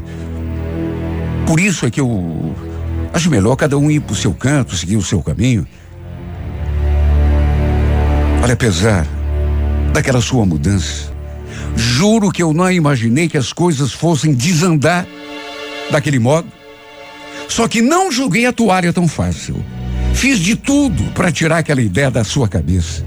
Por 1.45 1.59
isso 1.59 1.85
é 1.85 1.91
que 1.91 1.99
eu 1.99 2.55
acho 3.13 3.29
melhor 3.29 3.55
cada 3.55 3.77
um 3.77 3.89
ir 3.89 3.99
pro 3.99 4.15
seu 4.15 4.33
canto, 4.33 4.75
seguir 4.75 4.97
o 4.97 5.01
seu 5.01 5.21
caminho. 5.21 5.67
Olha, 8.41 8.53
apesar 8.53 9.05
daquela 9.93 10.21
sua 10.21 10.45
mudança, 10.45 11.11
juro 11.75 12.31
que 12.31 12.41
eu 12.41 12.53
não 12.53 12.71
imaginei 12.71 13.27
que 13.27 13.37
as 13.37 13.51
coisas 13.51 13.91
fossem 13.91 14.33
desandar 14.33 15.05
daquele 15.91 16.19
modo. 16.19 16.47
Só 17.47 17.67
que 17.67 17.81
não 17.81 18.11
joguei 18.11 18.45
a 18.45 18.53
toalha 18.53 18.93
tão 18.93 19.07
fácil. 19.07 19.55
Fiz 20.13 20.39
de 20.39 20.55
tudo 20.55 21.03
para 21.13 21.31
tirar 21.31 21.59
aquela 21.59 21.81
ideia 21.81 22.11
da 22.11 22.23
sua 22.23 22.47
cabeça. 22.47 23.05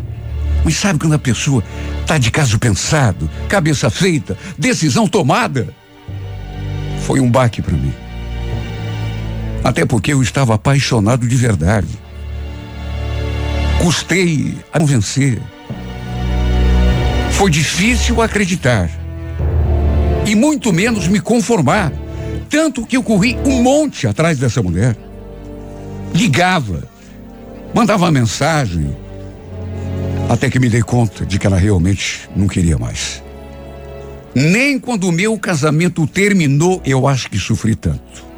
Mas 0.65 0.77
sabe 0.77 0.99
quando 0.99 1.15
a 1.15 1.19
pessoa 1.19 1.63
tá 2.07 2.19
de 2.19 2.31
caso 2.31 2.59
pensado, 2.59 3.29
cabeça 3.49 3.91
feita, 3.91 4.37
decisão 4.59 5.07
tomada? 5.07 5.75
Foi 7.03 7.21
um 7.21 7.31
baque 7.31 7.61
para 7.61 7.75
mim. 7.75 7.93
Até 9.65 9.85
porque 9.87 10.13
eu 10.13 10.23
estava 10.23 10.55
apaixonado 10.55 11.27
de 11.27 11.37
verdade. 11.37 11.89
Custei 13.81 14.55
a 14.73 14.79
convencer. 14.79 15.41
Foi 17.33 17.51
difícil 17.51 18.21
acreditar. 18.21 18.91
E 20.27 20.35
muito 20.35 20.73
menos 20.73 21.09
me 21.09 21.21
conformar. 21.21 21.93
Tanto 22.49 22.87
que 22.87 22.97
eu 22.97 23.03
corri 23.03 23.37
um 23.45 23.63
monte 23.63 24.07
atrás 24.07 24.39
dessa 24.39 24.63
mulher. 24.63 24.97
Ligava, 26.15 26.83
mandava 27.75 28.11
mensagem, 28.11 28.95
até 30.29 30.51
que 30.51 30.59
me 30.59 30.69
dei 30.69 30.83
conta 30.83 31.25
de 31.25 31.39
que 31.39 31.47
ela 31.47 31.57
realmente 31.57 32.29
não 32.37 32.47
queria 32.47 32.79
mais. 32.79 33.23
Nem 34.35 34.79
quando 34.79 35.09
o 35.09 35.13
meu 35.13 35.39
casamento 35.39 36.07
terminou, 36.07 36.81
eu 36.85 37.07
acho 37.07 37.31
que 37.31 37.39
sofri 37.39 37.75
tanto. 37.75 38.32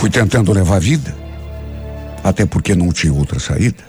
Fui 0.00 0.08
tentando 0.08 0.50
levar 0.50 0.76
a 0.76 0.78
vida, 0.78 1.14
até 2.24 2.46
porque 2.46 2.74
não 2.74 2.90
tinha 2.90 3.12
outra 3.12 3.38
saída. 3.38 3.84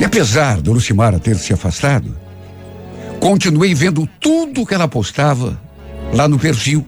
E 0.00 0.04
apesar 0.04 0.60
do 0.60 0.72
Lucimara 0.72 1.20
ter 1.20 1.36
se 1.36 1.52
afastado, 1.52 2.18
continuei 3.20 3.72
vendo 3.76 4.04
tudo 4.18 4.66
que 4.66 4.74
ela 4.74 4.88
postava 4.88 5.62
lá 6.12 6.26
no 6.26 6.40
perfil. 6.40 6.84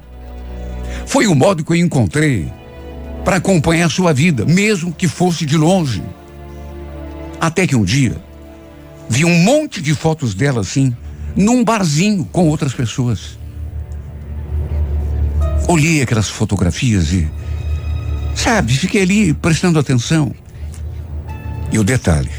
Foi 1.06 1.28
o 1.28 1.34
modo 1.34 1.64
que 1.64 1.70
eu 1.70 1.76
encontrei 1.76 2.52
para 3.24 3.36
acompanhar 3.36 3.88
sua 3.88 4.12
vida, 4.12 4.44
mesmo 4.44 4.92
que 4.92 5.06
fosse 5.06 5.46
de 5.46 5.56
longe. 5.56 6.02
Até 7.40 7.68
que 7.68 7.76
um 7.76 7.84
dia 7.84 8.16
vi 9.08 9.24
um 9.24 9.44
monte 9.44 9.80
de 9.80 9.94
fotos 9.94 10.34
dela 10.34 10.62
assim, 10.62 10.92
num 11.36 11.62
barzinho 11.62 12.24
com 12.32 12.48
outras 12.48 12.74
pessoas. 12.74 13.38
Olhei 15.68 16.02
aquelas 16.02 16.28
fotografias 16.28 17.12
e, 17.12 17.28
sabe, 18.34 18.76
fiquei 18.76 19.02
ali 19.02 19.34
prestando 19.34 19.78
atenção. 19.78 20.34
E 21.72 21.78
o 21.78 21.84
detalhe, 21.84 22.30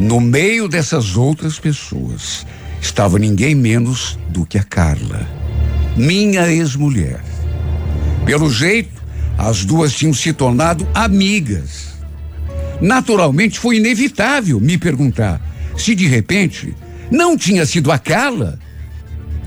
no 0.00 0.20
meio 0.20 0.68
dessas 0.68 1.16
outras 1.16 1.58
pessoas 1.58 2.46
estava 2.80 3.18
ninguém 3.18 3.54
menos 3.54 4.18
do 4.28 4.44
que 4.44 4.58
a 4.58 4.62
Carla, 4.62 5.26
minha 5.96 6.50
ex-mulher. 6.50 7.22
Pelo 8.24 8.50
jeito, 8.50 9.02
as 9.38 9.64
duas 9.64 9.92
tinham 9.92 10.12
se 10.12 10.32
tornado 10.32 10.86
amigas. 10.94 11.94
Naturalmente, 12.80 13.58
foi 13.58 13.76
inevitável 13.76 14.60
me 14.60 14.76
perguntar 14.76 15.40
se 15.76 15.94
de 15.94 16.06
repente 16.06 16.74
não 17.10 17.36
tinha 17.36 17.64
sido 17.64 17.92
a 17.92 17.98
Carla 17.98 18.58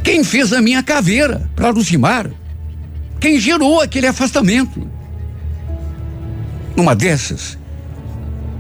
quem 0.03 0.23
fez 0.23 0.53
a 0.53 0.61
minha 0.61 0.81
caveira 0.81 1.49
para 1.55 1.69
Lucimar, 1.69 2.29
quem 3.19 3.39
gerou 3.39 3.81
aquele 3.81 4.07
afastamento. 4.07 4.87
Numa 6.75 6.95
dessas, 6.95 7.57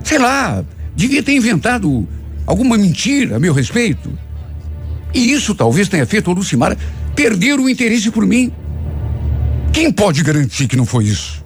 sei 0.03 0.19
lá, 0.19 0.63
devia 0.95 1.23
ter 1.23 1.35
inventado 1.35 2.07
alguma 2.45 2.77
mentira 2.77 3.37
a 3.37 3.39
meu 3.39 3.53
respeito. 3.53 4.11
E 5.13 5.31
isso 5.31 5.55
talvez 5.55 5.87
tenha 5.87 6.05
feito 6.05 6.29
a 6.29 6.33
Lucimar 6.33 6.77
perder 7.15 7.59
o 7.59 7.69
interesse 7.69 8.11
por 8.11 8.25
mim. 8.25 8.51
Quem 9.71 9.91
pode 9.91 10.23
garantir 10.23 10.67
que 10.67 10.75
não 10.75 10.85
foi 10.85 11.05
isso? 11.05 11.43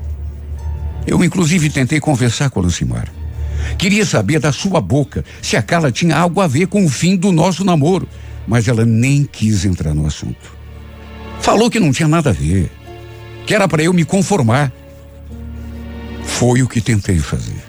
Eu, 1.06 1.24
inclusive, 1.24 1.70
tentei 1.70 2.00
conversar 2.00 2.50
com 2.50 2.60
a 2.60 2.64
Lucimar. 2.64 3.08
Queria 3.78 4.06
saber 4.06 4.40
da 4.40 4.52
sua 4.52 4.82
boca 4.82 5.24
se 5.42 5.56
a 5.56 5.62
Carla 5.62 5.92
tinha 5.92 6.16
algo 6.18 6.42
a 6.42 6.48
ver 6.48 6.68
com 6.68 6.86
o 6.86 6.90
fim 6.90 7.16
do 7.16 7.32
nosso 7.32 7.64
namoro, 7.64 8.08
mas 8.48 8.68
ela 8.68 8.86
nem 8.86 9.24
quis 9.26 9.66
entrar 9.66 9.94
no 9.94 10.06
assunto. 10.06 10.56
Falou 11.42 11.70
que 11.70 11.80
não 11.80 11.92
tinha 11.92 12.08
nada 12.08 12.30
a 12.30 12.34
ver. 12.34 12.72
Que 13.46 13.54
era 13.54 13.68
para 13.68 13.84
eu 13.84 13.94
me 13.94 14.06
conformar. 14.06 14.72
Foi 16.24 16.62
o 16.62 16.68
que 16.68 16.82
tentei 16.82 17.20
fazer. 17.20 17.64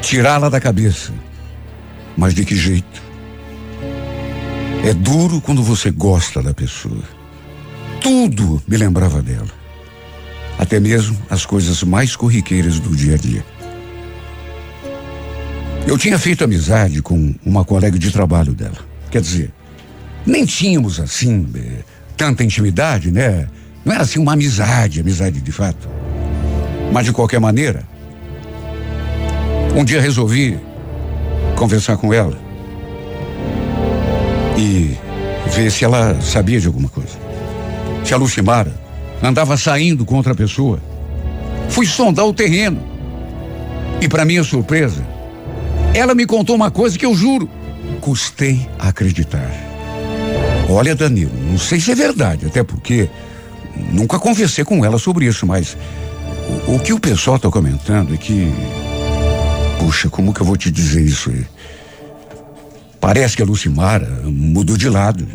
Tirá-la 0.00 0.48
da 0.48 0.60
cabeça. 0.60 1.12
Mas 2.16 2.34
de 2.34 2.44
que 2.44 2.56
jeito? 2.56 3.02
É 4.84 4.92
duro 4.92 5.40
quando 5.40 5.62
você 5.62 5.90
gosta 5.90 6.42
da 6.42 6.54
pessoa. 6.54 7.02
Tudo 8.00 8.62
me 8.66 8.76
lembrava 8.76 9.22
dela. 9.22 9.50
Até 10.58 10.80
mesmo 10.80 11.16
as 11.30 11.46
coisas 11.46 11.82
mais 11.82 12.16
corriqueiras 12.16 12.80
do 12.80 12.94
dia 12.94 13.14
a 13.14 13.18
dia. 13.18 13.44
Eu 15.86 15.96
tinha 15.96 16.18
feito 16.18 16.44
amizade 16.44 17.00
com 17.00 17.34
uma 17.44 17.64
colega 17.64 17.98
de 17.98 18.10
trabalho 18.10 18.52
dela. 18.52 18.78
Quer 19.10 19.22
dizer, 19.22 19.52
nem 20.26 20.44
tínhamos 20.44 21.00
assim 21.00 21.48
eh, 21.54 21.82
tanta 22.16 22.44
intimidade, 22.44 23.10
né? 23.10 23.48
Não 23.88 23.94
era 23.94 24.04
assim 24.04 24.18
uma 24.18 24.34
amizade, 24.34 25.00
amizade 25.00 25.40
de 25.40 25.50
fato. 25.50 25.88
Mas 26.92 27.06
de 27.06 27.12
qualquer 27.12 27.40
maneira, 27.40 27.88
um 29.74 29.82
dia 29.82 29.98
resolvi 29.98 30.60
conversar 31.56 31.96
com 31.96 32.12
ela 32.12 32.38
e 34.58 34.94
ver 35.46 35.70
se 35.70 35.86
ela 35.86 36.20
sabia 36.20 36.60
de 36.60 36.66
alguma 36.66 36.90
coisa. 36.90 37.18
Se 38.04 38.12
a 38.12 38.18
Lucimara 38.18 38.78
andava 39.22 39.56
saindo 39.56 40.04
com 40.04 40.16
outra 40.16 40.34
pessoa. 40.34 40.82
Fui 41.70 41.86
sondar 41.86 42.26
o 42.26 42.34
terreno. 42.34 42.82
E 44.02 44.06
para 44.06 44.26
minha 44.26 44.44
surpresa, 44.44 45.02
ela 45.94 46.14
me 46.14 46.26
contou 46.26 46.54
uma 46.54 46.70
coisa 46.70 46.98
que 46.98 47.06
eu 47.06 47.14
juro, 47.14 47.48
custei 48.02 48.68
a 48.78 48.88
acreditar. 48.88 49.50
Olha, 50.68 50.94
Danilo, 50.94 51.32
não 51.50 51.56
sei 51.56 51.80
se 51.80 51.90
é 51.90 51.94
verdade, 51.94 52.44
até 52.44 52.62
porque 52.62 53.08
nunca 53.92 54.18
conversei 54.18 54.64
com 54.64 54.84
ela 54.84 54.98
sobre 54.98 55.26
isso, 55.26 55.46
mas 55.46 55.76
o, 56.66 56.74
o 56.74 56.78
que 56.78 56.92
o 56.92 57.00
pessoal 57.00 57.36
está 57.36 57.50
comentando 57.50 58.14
é 58.14 58.16
que. 58.16 58.52
Puxa, 59.78 60.08
como 60.08 60.34
que 60.34 60.40
eu 60.40 60.46
vou 60.46 60.56
te 60.56 60.70
dizer 60.70 61.02
isso 61.02 61.30
aí? 61.30 61.46
Parece 63.00 63.36
que 63.36 63.42
a 63.42 63.46
Lucimara 63.46 64.22
mudou 64.24 64.76
de 64.76 64.88
lado. 64.88 65.26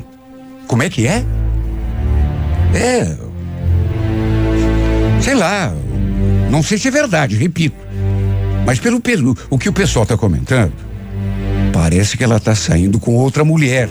Como 0.68 0.84
é 0.84 0.90
que 0.90 1.08
é? 1.08 1.24
É. 2.74 3.18
Sei 5.22 5.34
lá. 5.34 5.74
Não 6.50 6.62
sei 6.62 6.78
se 6.78 6.88
é 6.88 6.92
verdade, 6.92 7.36
repito. 7.36 7.78
Mas 8.66 8.80
pelo, 8.80 9.00
pelo 9.00 9.36
o 9.50 9.58
que 9.58 9.70
o 9.70 9.74
pessoal 9.74 10.04
está 10.04 10.18
comentando, 10.18 10.74
parece 11.72 12.18
que 12.18 12.24
ela 12.24 12.38
está 12.38 12.54
saindo 12.54 13.00
com 13.00 13.16
outra 13.16 13.44
mulher. 13.44 13.90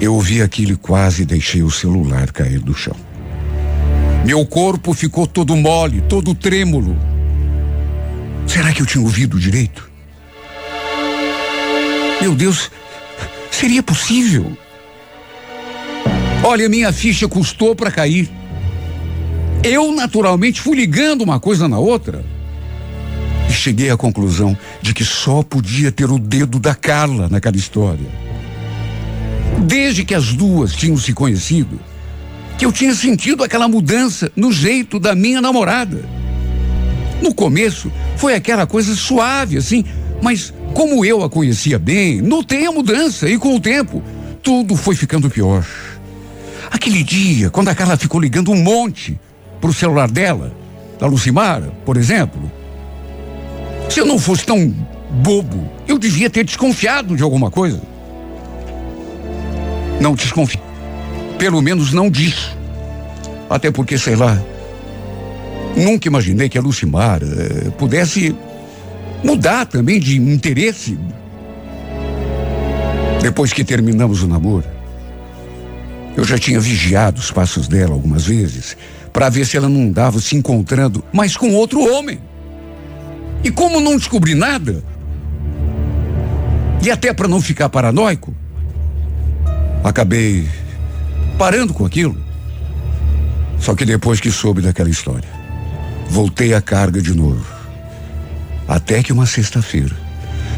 Eu 0.00 0.14
ouvi 0.14 0.42
aquilo 0.42 0.72
e 0.72 0.76
quase 0.76 1.24
deixei 1.24 1.62
o 1.62 1.70
celular 1.70 2.30
cair 2.32 2.60
do 2.60 2.74
chão. 2.74 2.96
Meu 4.24 4.44
corpo 4.46 4.92
ficou 4.92 5.26
todo 5.26 5.54
mole, 5.54 6.00
todo 6.02 6.34
trêmulo. 6.34 6.96
Será 8.46 8.72
que 8.72 8.82
eu 8.82 8.86
tinha 8.86 9.02
ouvido 9.02 9.38
direito? 9.38 9.90
Meu 12.20 12.34
Deus, 12.34 12.70
seria 13.50 13.82
possível? 13.82 14.56
Olha, 16.42 16.68
minha 16.68 16.92
ficha 16.92 17.28
custou 17.28 17.74
para 17.74 17.90
cair. 17.90 18.30
Eu, 19.62 19.94
naturalmente, 19.94 20.60
fui 20.60 20.76
ligando 20.76 21.22
uma 21.22 21.40
coisa 21.40 21.68
na 21.68 21.78
outra. 21.78 22.24
E 23.48 23.52
cheguei 23.52 23.90
à 23.90 23.96
conclusão 23.96 24.56
de 24.82 24.92
que 24.92 25.04
só 25.04 25.42
podia 25.42 25.90
ter 25.90 26.10
o 26.10 26.18
dedo 26.18 26.58
da 26.58 26.74
Carla 26.74 27.28
naquela 27.28 27.56
história. 27.56 28.23
Desde 29.60 30.04
que 30.04 30.14
as 30.14 30.32
duas 30.32 30.72
tinham 30.72 30.96
se 30.96 31.12
conhecido, 31.12 31.80
que 32.58 32.64
eu 32.64 32.72
tinha 32.72 32.94
sentido 32.94 33.42
aquela 33.42 33.68
mudança 33.68 34.30
no 34.36 34.52
jeito 34.52 34.98
da 34.98 35.14
minha 35.14 35.40
namorada. 35.40 36.08
No 37.22 37.34
começo, 37.34 37.90
foi 38.16 38.34
aquela 38.34 38.66
coisa 38.66 38.94
suave, 38.94 39.56
assim, 39.56 39.84
mas 40.22 40.52
como 40.72 41.04
eu 41.04 41.22
a 41.22 41.30
conhecia 41.30 41.78
bem, 41.78 42.20
notei 42.20 42.66
a 42.66 42.72
mudança 42.72 43.28
e 43.28 43.38
com 43.38 43.56
o 43.56 43.60
tempo, 43.60 44.02
tudo 44.42 44.76
foi 44.76 44.94
ficando 44.94 45.30
pior. 45.30 45.64
Aquele 46.70 47.02
dia, 47.02 47.50
quando 47.50 47.68
a 47.68 47.74
Carla 47.74 47.96
ficou 47.96 48.20
ligando 48.20 48.50
um 48.50 48.62
monte 48.62 49.18
pro 49.60 49.72
celular 49.72 50.10
dela, 50.10 50.54
da 50.98 51.06
Lucimara, 51.06 51.72
por 51.84 51.96
exemplo. 51.96 52.50
Se 53.88 54.00
eu 54.00 54.06
não 54.06 54.18
fosse 54.18 54.44
tão 54.44 54.74
bobo, 55.22 55.70
eu 55.86 55.98
devia 55.98 56.28
ter 56.28 56.44
desconfiado 56.44 57.16
de 57.16 57.22
alguma 57.22 57.50
coisa. 57.50 57.80
Não 60.00 60.14
desconfio. 60.14 60.60
Pelo 61.38 61.60
menos 61.60 61.92
não 61.92 62.10
disso. 62.10 62.56
Até 63.48 63.70
porque, 63.70 63.98
sei 63.98 64.16
lá, 64.16 64.40
nunca 65.76 66.08
imaginei 66.08 66.48
que 66.48 66.58
a 66.58 66.60
Lucimara 66.60 67.26
eh, 67.26 67.70
pudesse 67.78 68.34
mudar 69.22 69.66
também 69.66 70.00
de 70.00 70.16
interesse. 70.16 70.98
Depois 73.20 73.52
que 73.52 73.64
terminamos 73.64 74.22
o 74.22 74.28
namoro, 74.28 74.66
eu 76.16 76.24
já 76.24 76.38
tinha 76.38 76.60
vigiado 76.60 77.20
os 77.20 77.30
passos 77.30 77.66
dela 77.66 77.92
algumas 77.92 78.26
vezes 78.26 78.76
para 79.12 79.28
ver 79.28 79.46
se 79.46 79.56
ela 79.56 79.68
não 79.68 79.82
andava 79.82 80.20
se 80.20 80.36
encontrando 80.36 81.04
mais 81.12 81.36
com 81.36 81.54
outro 81.54 81.80
homem. 81.80 82.18
E 83.42 83.50
como 83.50 83.80
não 83.80 83.96
descobri 83.96 84.34
nada, 84.34 84.82
e 86.82 86.90
até 86.90 87.12
para 87.12 87.28
não 87.28 87.40
ficar 87.40 87.68
paranoico, 87.68 88.34
acabei 89.84 90.48
parando 91.38 91.74
com 91.74 91.84
aquilo. 91.84 92.16
Só 93.60 93.74
que 93.74 93.84
depois 93.84 94.18
que 94.18 94.30
soube 94.30 94.62
daquela 94.62 94.90
história, 94.90 95.28
voltei 96.08 96.54
à 96.54 96.60
carga 96.60 97.00
de 97.00 97.14
novo. 97.14 97.44
Até 98.66 99.02
que 99.02 99.12
uma 99.12 99.26
sexta-feira, 99.26 99.94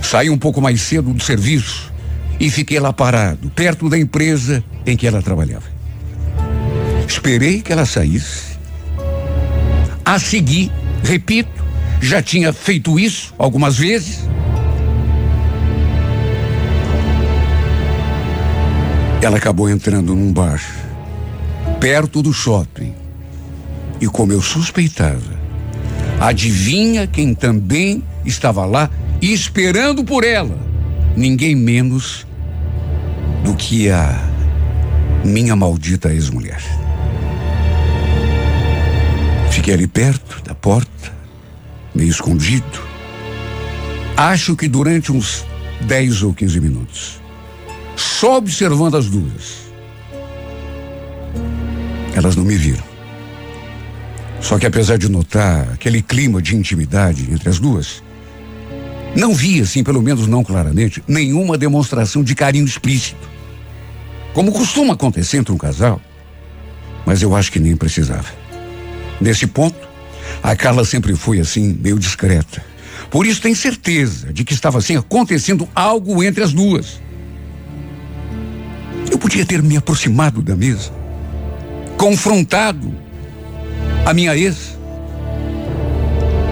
saí 0.00 0.30
um 0.30 0.38
pouco 0.38 0.60
mais 0.60 0.80
cedo 0.80 1.12
do 1.12 1.22
serviço 1.22 1.92
e 2.38 2.50
fiquei 2.50 2.78
lá 2.78 2.92
parado, 2.92 3.50
perto 3.50 3.88
da 3.88 3.98
empresa 3.98 4.62
em 4.86 4.96
que 4.96 5.06
ela 5.06 5.20
trabalhava. 5.20 5.64
Esperei 7.06 7.62
que 7.62 7.72
ela 7.72 7.84
saísse. 7.84 8.56
A 10.04 10.18
seguir, 10.18 10.70
repito, 11.02 11.64
já 12.00 12.22
tinha 12.22 12.52
feito 12.52 12.98
isso 12.98 13.34
algumas 13.38 13.76
vezes. 13.76 14.20
Ela 19.26 19.38
acabou 19.38 19.68
entrando 19.68 20.14
num 20.14 20.32
bar, 20.32 20.62
perto 21.80 22.22
do 22.22 22.32
shopping. 22.32 22.94
E 24.00 24.06
como 24.06 24.32
eu 24.32 24.40
suspeitava, 24.40 25.34
adivinha 26.20 27.08
quem 27.08 27.34
também 27.34 28.04
estava 28.24 28.64
lá 28.64 28.88
esperando 29.20 30.04
por 30.04 30.22
ela? 30.22 30.56
Ninguém 31.16 31.56
menos 31.56 32.24
do 33.42 33.56
que 33.56 33.90
a 33.90 34.16
minha 35.24 35.56
maldita 35.56 36.12
ex-mulher. 36.12 36.62
Fiquei 39.50 39.74
ali 39.74 39.88
perto 39.88 40.40
da 40.44 40.54
porta, 40.54 41.12
meio 41.92 42.10
escondido. 42.10 42.80
Acho 44.16 44.54
que 44.54 44.68
durante 44.68 45.10
uns 45.10 45.44
10 45.80 46.22
ou 46.22 46.32
15 46.32 46.60
minutos. 46.60 47.25
Só 47.96 48.36
observando 48.36 48.96
as 48.96 49.06
duas. 49.06 49.66
Elas 52.14 52.36
não 52.36 52.44
me 52.44 52.56
viram. 52.56 52.84
Só 54.40 54.58
que 54.58 54.66
apesar 54.66 54.98
de 54.98 55.08
notar 55.08 55.72
aquele 55.72 56.00
clima 56.00 56.40
de 56.40 56.54
intimidade 56.54 57.28
entre 57.32 57.48
as 57.48 57.58
duas, 57.58 58.02
não 59.16 59.34
vi, 59.34 59.60
assim, 59.60 59.82
pelo 59.82 60.02
menos 60.02 60.26
não 60.26 60.44
claramente, 60.44 61.02
nenhuma 61.08 61.58
demonstração 61.58 62.22
de 62.22 62.34
carinho 62.34 62.66
explícito 62.66 63.36
como 64.36 64.52
costuma 64.52 64.92
acontecer 64.92 65.38
entre 65.38 65.50
um 65.50 65.56
casal. 65.56 65.98
Mas 67.06 67.22
eu 67.22 67.34
acho 67.34 67.50
que 67.50 67.58
nem 67.58 67.74
precisava. 67.74 68.28
Nesse 69.18 69.46
ponto, 69.46 69.88
a 70.42 70.54
Carla 70.54 70.84
sempre 70.84 71.16
foi 71.16 71.40
assim, 71.40 71.74
meio 71.80 71.98
discreta. 71.98 72.62
Por 73.10 73.24
isso 73.24 73.40
tem 73.40 73.54
certeza 73.54 74.34
de 74.34 74.44
que 74.44 74.52
estava 74.52 74.76
assim 74.76 74.94
acontecendo 74.94 75.66
algo 75.74 76.22
entre 76.22 76.44
as 76.44 76.52
duas. 76.52 77.00
Eu 79.16 79.18
podia 79.18 79.46
ter 79.46 79.62
me 79.62 79.78
aproximado 79.78 80.42
da 80.42 80.54
mesa, 80.54 80.92
confrontado 81.96 82.92
a 84.04 84.12
minha 84.12 84.36
ex, 84.36 84.76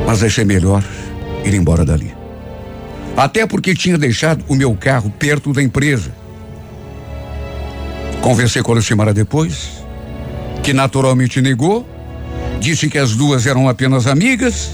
mas 0.07 0.23
achei 0.23 0.47
melhor 0.47 0.83
ir 1.45 1.53
embora 1.53 1.85
dali. 1.85 2.15
Até 3.15 3.47
porque 3.47 3.75
tinha 3.75 3.99
deixado 3.99 4.43
o 4.49 4.55
meu 4.55 4.75
carro 4.75 5.11
perto 5.11 5.53
da 5.53 5.63
empresa 5.63 6.11
Conversei 8.23 8.63
com 8.63 8.73
a 8.73 8.77
Lucimara 8.77 9.13
depois, 9.13 9.85
que 10.63 10.73
naturalmente 10.73 11.43
negou, 11.43 11.87
disse 12.61 12.89
que 12.89 12.97
as 12.97 13.15
duas 13.15 13.45
eram 13.45 13.69
apenas 13.69 14.07
amigas 14.07 14.71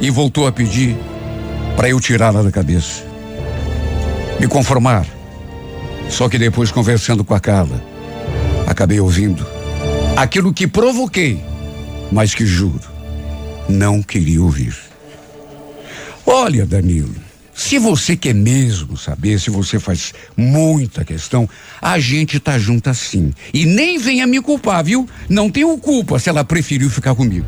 e 0.00 0.08
voltou 0.08 0.46
a 0.46 0.52
pedir 0.52 0.96
para 1.76 1.90
eu 1.90 2.00
tirá-la 2.00 2.40
da 2.40 2.50
cabeça. 2.50 3.04
Me 4.40 4.48
conformar. 4.48 5.17
Só 6.08 6.28
que 6.28 6.38
depois, 6.38 6.70
conversando 6.70 7.24
com 7.24 7.34
a 7.34 7.40
Carla, 7.40 7.82
Acabei 8.68 9.00
ouvindo 9.00 9.46
aquilo 10.14 10.52
que 10.52 10.66
provoquei, 10.66 11.42
mas 12.12 12.34
que 12.34 12.44
juro, 12.44 12.82
não 13.66 14.02
queria 14.02 14.42
ouvir. 14.42 14.76
Olha, 16.26 16.66
Danilo, 16.66 17.14
se 17.54 17.78
você 17.78 18.14
quer 18.14 18.34
mesmo 18.34 18.94
saber, 18.94 19.40
se 19.40 19.48
você 19.48 19.80
faz 19.80 20.12
muita 20.36 21.02
questão, 21.02 21.48
a 21.80 21.98
gente 21.98 22.38
tá 22.38 22.58
junto 22.58 22.90
assim. 22.90 23.32
E 23.54 23.64
nem 23.64 23.98
venha 23.98 24.26
me 24.26 24.38
culpar, 24.42 24.84
viu? 24.84 25.08
Não 25.30 25.50
tenho 25.50 25.76
culpa 25.78 26.18
se 26.18 26.28
ela 26.28 26.44
preferiu 26.44 26.90
ficar 26.90 27.14
comigo. 27.14 27.46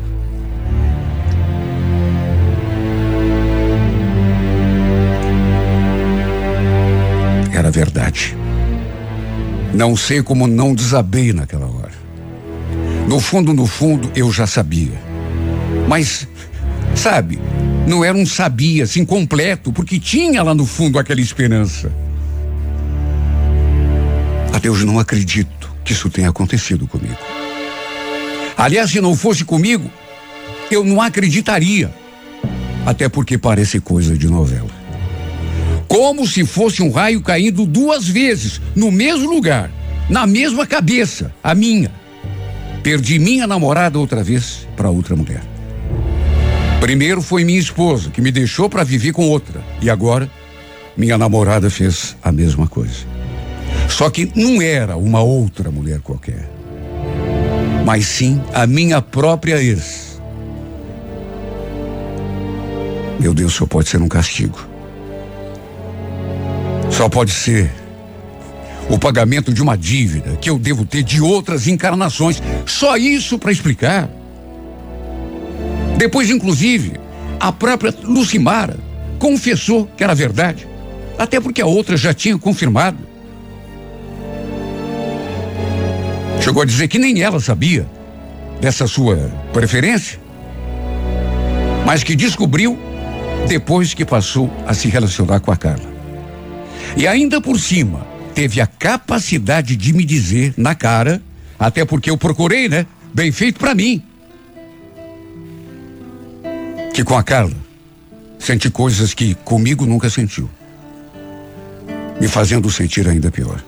Era 7.53 7.69
verdade. 7.69 8.40
Não 9.73 9.95
sei 9.95 10.21
como 10.21 10.47
não 10.47 10.75
desabei 10.75 11.31
naquela 11.31 11.67
hora. 11.67 11.91
No 13.07 13.19
fundo, 13.19 13.53
no 13.53 13.65
fundo, 13.65 14.11
eu 14.15 14.31
já 14.31 14.45
sabia. 14.45 14.99
Mas, 15.87 16.27
sabe, 16.95 17.39
não 17.87 18.03
era 18.03 18.17
um 18.17 18.25
sabia 18.25 18.83
assim 18.83 19.05
completo, 19.05 19.71
porque 19.71 19.99
tinha 19.99 20.43
lá 20.43 20.53
no 20.53 20.65
fundo 20.65 20.99
aquela 20.99 21.21
esperança. 21.21 21.91
Até 24.53 24.69
hoje 24.69 24.85
não 24.85 24.99
acredito 24.99 25.71
que 25.83 25.93
isso 25.93 26.09
tenha 26.09 26.29
acontecido 26.29 26.85
comigo. 26.85 27.17
Aliás, 28.57 28.91
se 28.91 28.99
não 28.99 29.15
fosse 29.15 29.45
comigo, 29.45 29.89
eu 30.69 30.83
não 30.83 31.01
acreditaria. 31.01 31.93
Até 32.85 33.07
porque 33.07 33.37
parece 33.37 33.79
coisa 33.79 34.17
de 34.17 34.27
novela 34.27 34.70
como 35.91 36.25
se 36.25 36.45
fosse 36.45 36.81
um 36.81 36.89
raio 36.89 37.19
caindo 37.19 37.65
duas 37.65 38.07
vezes 38.07 38.61
no 38.73 38.89
mesmo 38.89 39.29
lugar, 39.29 39.69
na 40.09 40.25
mesma 40.25 40.65
cabeça, 40.65 41.33
a 41.43 41.53
minha. 41.53 41.91
Perdi 42.81 43.19
minha 43.19 43.45
namorada 43.45 43.99
outra 43.99 44.23
vez 44.23 44.65
para 44.77 44.89
outra 44.89 45.17
mulher. 45.17 45.43
Primeiro 46.79 47.21
foi 47.21 47.43
minha 47.43 47.59
esposa, 47.59 48.09
que 48.09 48.21
me 48.21 48.31
deixou 48.31 48.69
para 48.69 48.85
viver 48.85 49.11
com 49.11 49.27
outra. 49.27 49.61
E 49.81 49.89
agora, 49.89 50.31
minha 50.95 51.17
namorada 51.17 51.69
fez 51.69 52.15
a 52.23 52.31
mesma 52.31 52.69
coisa. 52.69 53.05
Só 53.89 54.09
que 54.09 54.31
não 54.33 54.61
era 54.61 54.95
uma 54.95 55.21
outra 55.21 55.69
mulher 55.69 55.99
qualquer, 55.99 56.49
mas 57.85 58.05
sim 58.05 58.41
a 58.53 58.65
minha 58.65 59.01
própria 59.01 59.61
ex. 59.61 60.21
Meu 63.19 63.33
Deus, 63.33 63.51
só 63.51 63.65
pode 63.65 63.89
ser 63.89 64.01
um 64.01 64.07
castigo. 64.07 64.70
Só 67.01 67.09
pode 67.09 67.31
ser 67.31 67.67
o 68.87 68.95
pagamento 68.95 69.51
de 69.51 69.59
uma 69.59 69.75
dívida 69.75 70.37
que 70.39 70.47
eu 70.51 70.59
devo 70.59 70.85
ter 70.85 71.01
de 71.01 71.19
outras 71.19 71.67
encarnações. 71.67 72.39
Só 72.63 72.95
isso 72.95 73.39
para 73.39 73.51
explicar. 73.51 74.07
Depois, 75.97 76.29
inclusive, 76.29 76.93
a 77.39 77.51
própria 77.51 77.91
Lucimara 78.03 78.77
confessou 79.17 79.87
que 79.97 80.03
era 80.03 80.13
verdade. 80.13 80.67
Até 81.17 81.39
porque 81.39 81.59
a 81.59 81.65
outra 81.65 81.97
já 81.97 82.13
tinha 82.13 82.37
confirmado. 82.37 82.99
Chegou 86.39 86.61
a 86.61 86.65
dizer 86.67 86.87
que 86.87 86.99
nem 86.99 87.23
ela 87.23 87.39
sabia 87.39 87.89
dessa 88.61 88.85
sua 88.85 89.17
preferência, 89.51 90.19
mas 91.83 92.03
que 92.03 92.15
descobriu 92.15 92.77
depois 93.47 93.95
que 93.95 94.05
passou 94.05 94.51
a 94.67 94.73
se 94.75 94.87
relacionar 94.87 95.39
com 95.39 95.51
a 95.51 95.57
Carla. 95.57 95.90
E 96.95 97.07
ainda 97.07 97.39
por 97.41 97.59
cima, 97.59 98.05
teve 98.33 98.61
a 98.61 98.67
capacidade 98.67 99.75
de 99.75 99.93
me 99.93 100.03
dizer 100.03 100.53
na 100.57 100.75
cara, 100.75 101.21
até 101.57 101.85
porque 101.85 102.09
eu 102.09 102.17
procurei, 102.17 102.67
né? 102.67 102.85
Bem 103.13 103.31
feito 103.31 103.59
para 103.59 103.75
mim. 103.75 104.01
Que 106.93 107.03
com 107.03 107.17
a 107.17 107.23
Carla 107.23 107.55
senti 108.39 108.69
coisas 108.69 109.13
que 109.13 109.35
comigo 109.35 109.85
nunca 109.85 110.09
sentiu. 110.09 110.49
Me 112.19 112.27
fazendo 112.27 112.69
sentir 112.69 113.07
ainda 113.07 113.31
pior. 113.31 113.63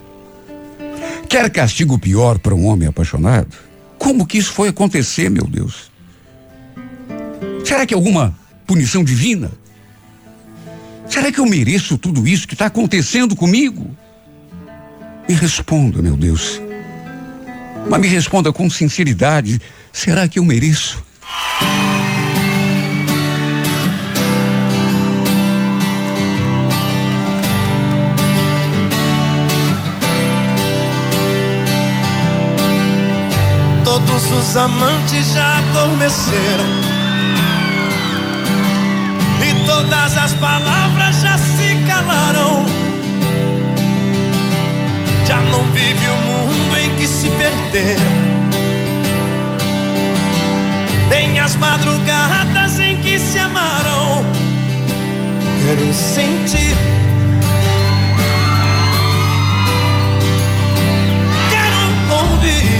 Quer 1.29 1.49
castigo 1.49 1.97
pior 1.97 2.37
para 2.39 2.53
um 2.53 2.65
homem 2.65 2.87
apaixonado? 2.87 3.55
Como 3.97 4.25
que 4.25 4.37
isso 4.37 4.51
foi 4.51 4.69
acontecer, 4.69 5.29
meu 5.29 5.45
Deus? 5.45 5.91
Será 7.65 7.85
que 7.85 7.93
alguma 7.93 8.37
punição 8.67 9.03
divina? 9.03 9.51
Será 11.13 11.31
que 11.31 11.39
eu 11.39 11.45
mereço 11.45 11.95
tudo 11.95 12.27
isso 12.27 12.47
que 12.47 12.55
está 12.55 12.65
acontecendo 12.65 13.35
comigo? 13.35 13.95
Me 15.29 15.35
responda, 15.35 16.01
meu 16.01 16.17
Deus. 16.17 16.59
Mas 17.87 18.01
me 18.01 18.07
responda 18.07 18.51
com 18.51 18.67
sinceridade: 18.67 19.61
será 19.91 20.27
que 20.27 20.39
eu 20.39 20.43
mereço? 20.43 21.03
Todos 33.83 34.31
os 34.31 34.57
amantes 34.57 35.31
já 35.31 35.59
adormeceram 35.59 36.92
Todas 39.75 40.15
as 40.17 40.33
palavras 40.33 41.19
já 41.19 41.35
se 41.35 41.75
calaram. 41.87 42.63
Já 45.25 45.37
não 45.41 45.63
vive 45.71 46.07
o 46.09 46.15
mundo 46.27 46.77
em 46.77 46.95
que 46.95 47.07
se 47.07 47.27
perderam. 47.31 48.13
Tem 51.09 51.39
as 51.39 51.55
madrugadas 51.55 52.79
em 52.79 52.97
que 52.97 53.17
se 53.17 53.39
amaram. 53.39 54.23
Quero 55.65 55.91
sentir. 55.91 56.77
Quero 61.49 62.21
ouvir. 62.21 62.72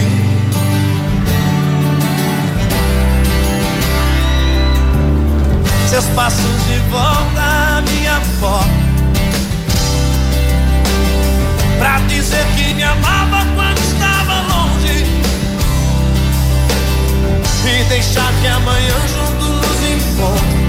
Seus 5.94 6.06
passos 6.06 6.66
de 6.66 6.78
volta 6.90 7.40
à 7.40 7.80
minha 7.82 8.20
porta. 8.40 8.68
Pra 11.78 11.98
dizer 12.08 12.44
que 12.56 12.74
me 12.74 12.82
amava 12.82 13.46
quando 13.54 13.78
estava 13.78 14.40
longe. 14.42 15.06
E 17.64 17.84
deixar 17.84 18.32
que 18.40 18.46
amanhã 18.48 18.96
junto 19.06 19.44
nos 19.44 19.80
encontre. 19.94 20.64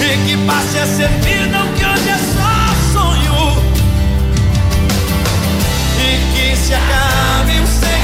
E 0.00 0.26
que 0.26 0.36
passe 0.44 0.78
a 0.78 0.86
ser 0.86 1.10
vida 1.20 1.62
o 1.62 1.72
que 1.74 1.84
hoje 1.84 2.08
é 2.08 2.18
só 2.34 2.54
sonho. 2.92 3.56
E 5.96 6.10
que 6.34 6.56
se 6.56 6.74
acabe 6.74 7.60
o 7.60 7.66
segredo. 7.68 8.01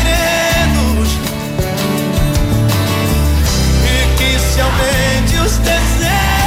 Aumente 4.60 5.38
os 5.40 5.58
desejos. 5.58 6.37